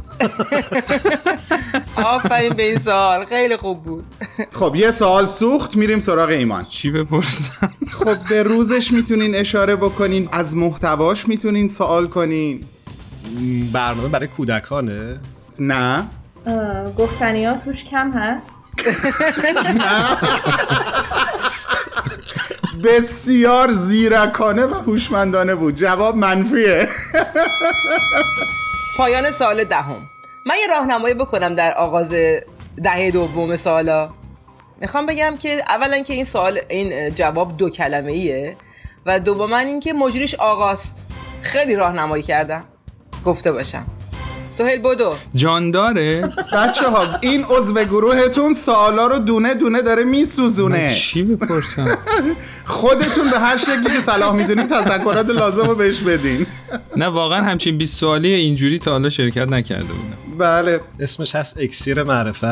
آفرین 1.96 2.52
به 2.52 2.62
این 2.62 2.78
سوال 2.78 3.24
خیلی 3.24 3.56
خوب 3.56 3.82
بود. 3.82 4.04
خب 4.52 4.74
یه 4.76 4.90
سوال 4.90 5.26
سوخت 5.26 5.76
میریم 5.76 6.00
سراغ 6.00 6.28
ایمان. 6.28 6.64
چی 6.64 6.90
بپرسم؟ 6.90 7.72
خب 7.90 8.16
به 8.28 8.42
روزش 8.42 8.92
می‌تونین 8.92 9.34
اشاره 9.34 9.76
بکنین 9.76 10.28
از 10.32 10.56
محتواش 10.56 11.28
می‌تونین 11.28 11.68
سوال 11.68 12.06
کنین؟ 12.06 12.64
برنامه 13.72 14.08
برای 14.08 14.28
کودکانه؟ 14.28 15.20
نه. 15.58 16.06
گفتنی 16.98 17.44
ها 17.44 17.54
توش 17.64 17.84
کم 17.84 18.12
هست. 18.12 18.50
بسیار 22.84 23.72
زیرکانه 23.72 24.66
و 24.66 24.74
هوشمندانه 24.74 25.54
بود. 25.54 25.76
جواب 25.76 26.16
منفیه. 26.16 26.88
پایان 28.98 29.30
سال 29.30 29.64
دهم. 29.64 30.10
من 30.46 30.54
یه 30.60 30.66
راهنمایی 30.66 31.14
بکنم 31.14 31.54
در 31.54 31.74
آغاز 31.74 32.14
دهه 32.82 33.10
دوم 33.10 33.56
سالا 33.56 34.10
می‌خوام 34.80 35.06
بگم 35.06 35.36
که 35.36 35.62
اولا 35.68 35.98
که 35.98 36.14
این 36.14 36.24
سوال 36.24 36.60
این 36.68 37.10
جواب 37.10 37.56
دو 37.56 37.70
کلمه 37.70 38.12
ایه 38.12 38.56
و 39.06 39.20
دوما 39.20 39.58
اینکه 39.58 39.92
مجریش 39.92 40.34
آقاست. 40.34 41.06
خیلی 41.42 41.76
راهنمایی 41.76 42.22
کردم. 42.22 42.64
گفته 43.24 43.52
باشم. 43.52 43.86
سهیل 44.48 44.80
بدو. 44.80 45.14
جانداره 45.34 46.28
بچه 46.52 46.88
ها 46.88 47.06
این 47.20 47.44
عضو 47.44 47.74
گروهتون 47.74 48.54
سوالا 48.54 49.06
رو 49.06 49.18
دونه 49.18 49.54
دونه 49.54 49.82
داره 49.82 50.04
میسوزونه. 50.04 50.94
چی 50.94 51.22
بپرسم؟ 51.22 51.84
خودتون 52.64 53.30
به 53.30 53.38
هر 53.38 53.56
شکلی 53.56 53.82
که 53.82 54.00
صلاح 54.06 54.34
می‌دونین 54.34 54.66
تذکرات 54.66 55.30
لازم 55.30 55.66
رو 55.66 55.74
بهش 55.74 56.00
بدین. 56.00 56.46
نه 56.96 57.06
واقعا 57.06 57.42
همچین 57.42 57.78
20 57.78 57.98
سوالی 57.98 58.32
اینجوری 58.32 58.78
تا 58.78 58.90
حالا 58.90 59.10
شرکت 59.10 59.48
نکرده 59.52 59.84
بودم. 59.84 60.38
بله. 60.38 60.80
اسمش 61.00 61.34
هست 61.34 61.58
اکسیر 61.60 62.02
معرفت. 62.02 62.44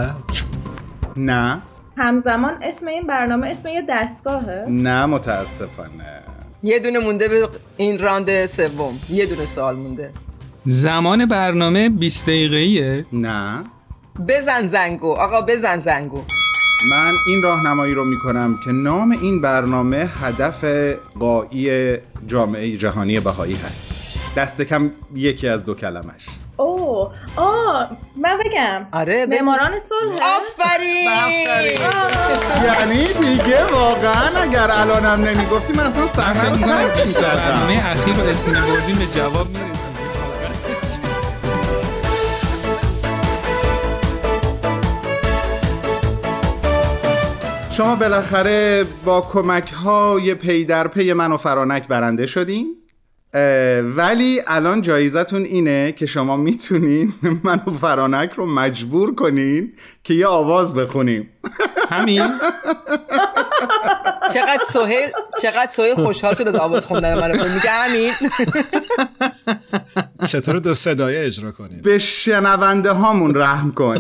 نه. 1.17 1.63
همزمان 1.99 2.59
اسم 2.63 2.87
این 2.87 3.07
برنامه 3.07 3.49
اسم 3.49 3.69
یه 3.69 3.83
دستگاهه. 3.89 4.65
نه 4.69 5.07
متاسفانه. 5.07 6.23
یه 6.63 6.79
دونه 6.79 6.99
مونده 6.99 7.29
به 7.29 7.49
این 7.77 7.99
راند 7.99 8.47
سوم. 8.47 9.01
یه 9.11 9.27
دونه 9.27 9.45
سوال 9.45 9.77
مونده. 9.77 10.11
زمان 10.69 11.27
برنامه 11.27 11.89
20 11.89 12.27
دقیقه‌ایه؟ 12.27 13.07
نه. 13.13 13.65
بزن 14.29 14.67
زنگو 14.67 15.13
آقا 15.13 15.41
بزن 15.41 15.79
زنگو. 15.79 16.23
من 16.91 17.13
این 17.27 17.43
راهنمایی 17.43 17.95
رو 17.95 18.05
می‌کنم 18.05 18.59
که 18.65 18.71
نام 18.71 19.11
این 19.11 19.41
برنامه 19.41 20.11
هدف 20.23 20.65
قایی 21.19 21.97
جامعه 22.27 22.77
جهانی 22.77 23.21
بهایی 23.21 23.55
هست. 23.55 23.91
دست 24.37 24.63
کم 24.63 24.91
یکی 25.15 25.49
از 25.49 25.65
دو 25.65 25.75
کلمش. 25.75 26.27
اوه 26.57 27.13
آه 27.37 27.89
من 28.17 28.39
بگم. 28.45 28.87
آره. 28.93 29.27
معماران 29.27 29.79
صلح. 29.79 30.15
آفرین! 30.37 31.09
یعنی 32.65 33.05
دیگه 33.07 33.65
واقعا 33.73 34.43
اگر 34.43 34.71
الانم 34.71 35.25
نمی‌گفتی 35.25 35.73
من 35.73 35.85
اصلا 35.85 36.07
صحنه 36.07 36.51
رو 36.51 36.57
ترک 36.57 37.03
20 37.03 37.17
می‌کردم. 37.19 37.91
اخیر 37.91 38.15
رو 38.15 38.23
اسم 38.23 38.53
به 38.53 39.07
جواب 39.15 39.49
می‌رسیم. 39.49 39.76
شما 47.77 47.97
بالاخره 47.97 48.85
با 49.05 49.21
کمک 49.21 49.73
های 49.73 50.35
پی 50.35 50.65
در 50.65 50.89
پی 50.89 51.13
من 51.13 51.33
و 51.33 51.37
فرانک 51.37 51.89
برنده 51.89 52.27
شدین. 52.27 52.77
ولی 53.97 54.43
الان 54.47 54.83
جایزتون 54.83 55.45
اینه 55.45 55.93
که 55.93 56.07
شما 56.07 56.37
می‌تونین 56.37 57.13
من 57.43 57.63
و 57.67 57.71
فرانک 57.71 58.33
رو 58.33 58.47
مجبور 58.47 59.15
کنین 59.15 59.73
که 60.05 60.15
یه 60.15 60.27
آواز 60.27 60.75
بخونیم. 60.75 61.29
همین. 61.91 62.41
چقدر 64.35 64.63
سهیل 64.69 65.09
چقدر 65.43 65.71
سهیل 65.71 65.95
خوشحال 65.95 66.35
شد 66.35 66.49
از 66.49 66.57
آواز 66.57 66.87
خوندن 66.87 67.21
من 67.21 67.31
رو. 67.31 67.55
میگه 67.55 67.71
همین. 67.71 68.13
چطور 70.29 70.59
دو 70.59 70.75
صدایه 70.75 71.27
اجرا 71.27 71.53
کنید 71.53 71.83
به 71.83 71.99
شنونده 71.99 72.93
هامون 72.93 73.35
رحم 73.35 73.73
کن. 73.73 73.97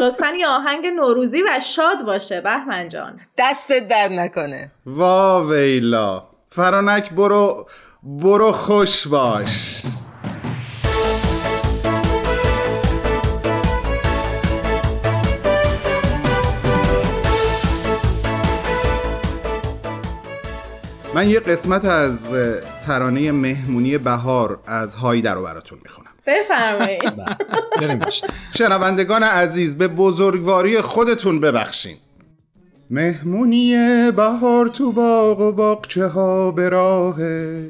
لطفا 0.00 0.26
یه 0.38 0.46
آهنگ 0.46 0.86
نوروزی 0.86 1.42
و 1.42 1.60
شاد 1.60 2.04
باشه 2.06 2.40
بهمن 2.40 2.88
جان. 2.88 3.20
دستت 3.38 3.88
درد 3.88 4.12
نکنه. 4.12 4.72
وا 4.86 5.46
ویلا. 5.50 6.22
فرانک 6.48 7.10
برو 7.10 7.66
برو 8.02 8.52
خوش 8.52 9.06
باش. 9.06 9.82
من 21.14 21.30
یه 21.30 21.40
قسمت 21.40 21.84
از 21.84 22.34
ترانه 22.86 23.32
مهمونی 23.32 23.98
بهار 23.98 24.60
از 24.66 24.94
هایده 24.94 25.30
رو 25.30 25.42
براتون 25.42 25.78
می‌خونم. 25.82 26.09
بفرمایید. 26.30 27.12
بیشتر. 28.04 28.28
شنوندگان 28.54 29.22
عزیز 29.22 29.78
به 29.78 29.88
بزرگواری 29.88 30.80
خودتون 30.80 31.40
ببخشین. 31.40 31.96
مهمونی 32.90 33.76
بهار 34.16 34.68
تو 34.68 34.92
باغ 34.92 35.40
و 35.40 35.52
باغچه 35.52 36.06
ها 36.06 36.50
به 36.50 36.68
راهه. 36.68 37.66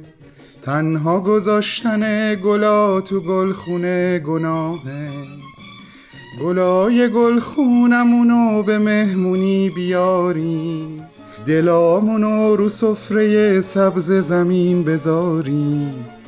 تنها 0.62 1.20
گذاشتن 1.20 2.34
گلا 2.34 3.00
تو 3.00 3.20
گلخونه 3.20 4.18
گناهه. 4.18 5.10
گلای 6.42 7.08
گلخونمونو 7.08 8.62
به 8.62 8.78
مهمونی 8.78 9.70
بیاریم 9.70 11.08
دلامونو 11.46 12.56
رو 12.56 12.68
سفره 12.68 13.60
سبز 13.60 14.10
زمین 14.10 14.84
بذاریم 14.84 16.19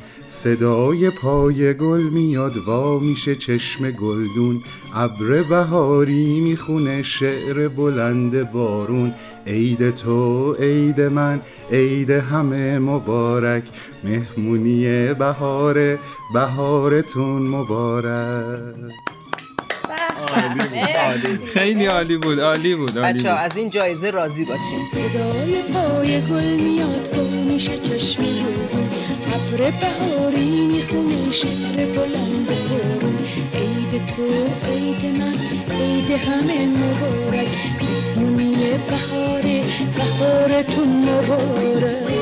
صدای 0.43 1.09
پای 1.09 1.73
گل 1.73 2.01
میاد 2.01 2.57
وا 2.57 2.99
میشه 2.99 3.35
چشم 3.35 3.91
گلدون. 3.91 4.61
ابر 4.95 5.43
بهاری 5.49 6.39
می‌خونه 6.39 7.03
شعر 7.03 7.67
بلند 7.67 8.51
بارون. 8.51 9.13
عید 9.47 9.89
تو 9.95 10.53
عید 10.53 11.01
من 11.01 11.41
عید 11.71 12.09
همه 12.09 12.79
مبارک. 12.79 13.63
مهمونی 14.03 15.13
بهاره 15.13 15.99
بهارتون 16.33 17.41
مبارک. 17.41 19.12
خیلی 21.53 21.85
عالی 21.85 22.17
بود 22.17 22.39
عالی 22.39 22.75
بود 22.75 22.93
بچه 22.93 23.29
از 23.29 23.57
این 23.57 23.69
جایزه 23.69 24.09
راضی 24.09 24.45
باشیم 24.45 24.89
صدای 24.91 25.61
پای 25.61 26.21
گل 26.21 26.61
میاد 26.61 27.17
و 27.17 27.21
میشه 27.21 27.77
چشم 27.77 28.23
ابر 29.33 29.71
بهاری 29.71 30.61
می‌خونه 30.61 31.31
شعر 31.31 31.85
بلند 31.85 32.47
بارون 32.47 33.17
عید 33.53 34.07
تو 34.07 34.23
عید 34.71 35.05
من 35.05 35.35
عید 35.79 36.11
همه 36.11 36.65
مبارک. 36.67 37.47
مهمونی 37.81 38.55
بهاره 38.89 39.63
بهارتون 39.97 41.09
مبارک. 41.09 42.13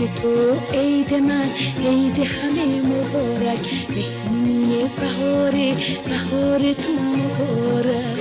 عید 0.00 0.14
تو 0.14 0.28
عید 0.74 1.14
من 1.14 1.48
عید 1.86 2.18
همه 2.18 2.80
مبارک. 2.80 3.86
مهمونی 3.90 4.90
بهاره 5.00 5.74
بهارتون 6.04 6.98
مبارک. 7.16 8.16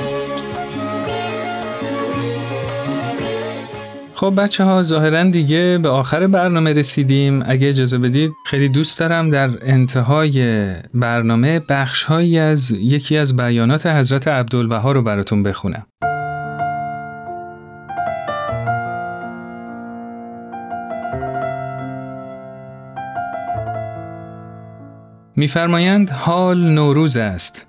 خب 4.13 4.33
بچه 4.37 4.63
ها 4.63 4.83
ظاهرا 4.83 5.23
دیگه 5.23 5.79
به 5.83 5.89
آخر 5.89 6.27
برنامه 6.27 6.73
رسیدیم. 6.73 7.43
اگه 7.45 7.69
اجازه 7.69 7.97
بدید 7.97 8.31
خیلی 8.45 8.69
دوست 8.69 8.99
دارم 8.99 9.29
در 9.29 9.49
انتهای 9.61 10.73
برنامه 10.93 11.59
بخش 11.59 12.03
هایی 12.03 12.39
از 12.39 12.71
یکی 12.71 13.17
از 13.17 13.35
بیانات 13.35 13.85
حضرت 13.85 14.27
عبدالبها 14.27 14.91
رو 14.91 15.01
براتون 15.01 15.43
بخونم. 15.43 15.85
میفرمایند 25.35 26.09
حال 26.09 26.69
نوروز 26.73 27.17
است. 27.17 27.65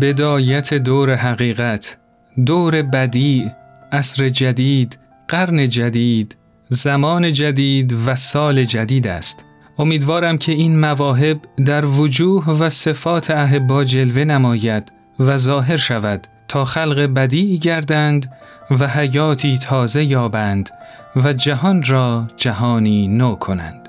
بدایت 0.00 0.74
دور 0.74 1.14
حقیقت 1.14 1.98
دور 2.46 2.82
بدی 2.82 3.52
عصر 3.92 4.28
جدید 4.28 4.98
قرن 5.28 5.68
جدید 5.68 6.36
زمان 6.68 7.32
جدید 7.32 7.92
و 8.06 8.16
سال 8.16 8.64
جدید 8.64 9.06
است. 9.06 9.44
امیدوارم 9.78 10.38
که 10.38 10.52
این 10.52 10.80
مواهب 10.80 11.40
در 11.66 11.86
وجوه 11.86 12.50
و 12.50 12.68
صفات 12.68 13.30
احبا 13.30 13.84
جلوه 13.84 14.24
نماید 14.24 14.92
و 15.20 15.36
ظاهر 15.36 15.76
شود 15.76 16.26
تا 16.48 16.64
خلق 16.64 17.00
بدی 17.00 17.58
گردند 17.58 18.32
و 18.70 18.88
حیاتی 18.88 19.58
تازه 19.58 20.04
یابند 20.04 20.70
و 21.16 21.32
جهان 21.32 21.82
را 21.82 22.28
جهانی 22.36 23.08
نو 23.08 23.34
کنند. 23.34 23.87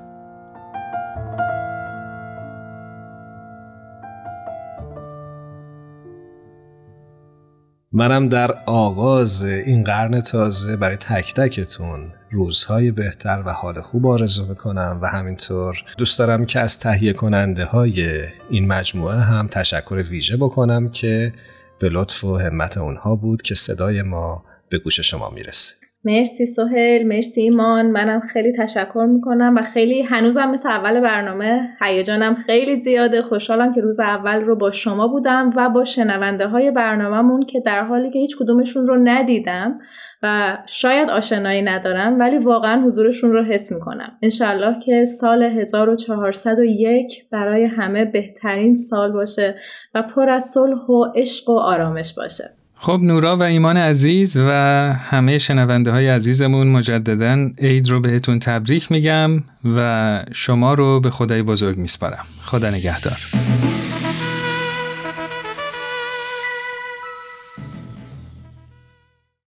منم 7.91 8.29
در 8.29 8.51
آغاز 8.65 9.43
این 9.43 9.83
قرن 9.83 10.21
تازه 10.21 10.75
برای 10.75 10.97
تک 10.97 11.33
تکتون 11.33 12.13
روزهای 12.31 12.91
بهتر 12.91 13.43
و 13.45 13.49
حال 13.49 13.81
خوب 13.81 14.07
آرزو 14.07 14.45
می‌کنم 14.45 14.99
و 15.01 15.07
همینطور 15.07 15.83
دوست 15.97 16.19
دارم 16.19 16.45
که 16.45 16.59
از 16.59 16.79
تهیه 16.79 17.13
کننده 17.13 17.65
های 17.65 18.23
این 18.49 18.67
مجموعه 18.67 19.17
هم 19.17 19.47
تشکر 19.47 20.03
ویژه 20.09 20.37
بکنم 20.37 20.89
که 20.89 21.33
به 21.79 21.89
لطف 21.89 22.23
و 22.23 22.37
همت 22.37 22.77
اونها 22.77 23.15
بود 23.15 23.41
که 23.41 23.55
صدای 23.55 24.01
ما 24.01 24.43
به 24.69 24.77
گوش 24.77 24.99
شما 24.99 25.29
می‌رسه. 25.29 25.78
مرسی 26.05 26.45
سهیل 26.45 27.07
مرسی 27.07 27.41
ایمان. 27.41 27.85
منم 27.85 28.19
خیلی 28.19 28.51
تشکر 28.51 29.05
می‌کنم 29.09 29.55
و 29.57 29.61
خیلی 29.61 30.01
هنوزم 30.01 30.51
مثل 30.51 30.69
اول 30.69 30.99
برنامه 30.99 31.69
هیجانم 31.81 32.35
خیلی 32.35 32.79
زیاده. 32.81 33.21
خوشحالم 33.21 33.73
که 33.73 33.81
روز 33.81 33.99
اول 33.99 34.41
رو 34.41 34.55
با 34.55 34.71
شما 34.71 35.07
بودم 35.07 35.53
و 35.55 35.69
با 35.69 35.83
شنونده 35.83 36.47
های 36.47 36.71
برنامهمون 36.71 37.45
که 37.45 37.59
در 37.59 37.83
حالی 37.83 38.11
که 38.11 38.19
هیچ 38.19 38.37
کدومشون 38.39 38.87
رو 38.87 38.95
ندیدم 39.03 39.77
و 40.23 40.57
شاید 40.65 41.09
آشنایی 41.09 41.61
ندارم 41.61 42.19
ولی 42.19 42.37
واقعا 42.37 42.81
حضورشون 42.81 43.31
رو 43.31 43.43
حس 43.43 43.71
می‌کنم. 43.71 44.17
انشالله 44.21 44.79
که 44.79 45.05
سال 45.05 45.43
1401 45.43 47.29
برای 47.31 47.65
همه 47.65 48.05
بهترین 48.05 48.75
سال 48.75 49.11
باشه 49.11 49.55
و 49.95 50.01
پر 50.03 50.29
از 50.29 50.43
صلح 50.43 50.85
و 50.85 51.05
عشق 51.15 51.49
و 51.49 51.59
آرامش 51.59 52.13
باشه. 52.13 52.58
خب 52.81 52.99
نورا 53.03 53.37
و 53.37 53.43
ایمان 53.43 53.77
عزیز 53.77 54.37
و 54.37 54.51
همه 54.99 55.37
شنونده 55.37 55.91
های 55.91 56.07
عزیزمون 56.07 56.67
مجددا 56.67 57.49
عید 57.57 57.89
رو 57.89 57.99
بهتون 57.99 58.39
تبریک 58.39 58.91
میگم 58.91 59.43
و 59.75 60.23
شما 60.31 60.73
رو 60.73 60.99
به 60.99 61.09
خدای 61.09 61.41
بزرگ 61.41 61.77
میسپارم. 61.77 62.25
خدا 62.41 62.69
نگهدار. 62.69 63.17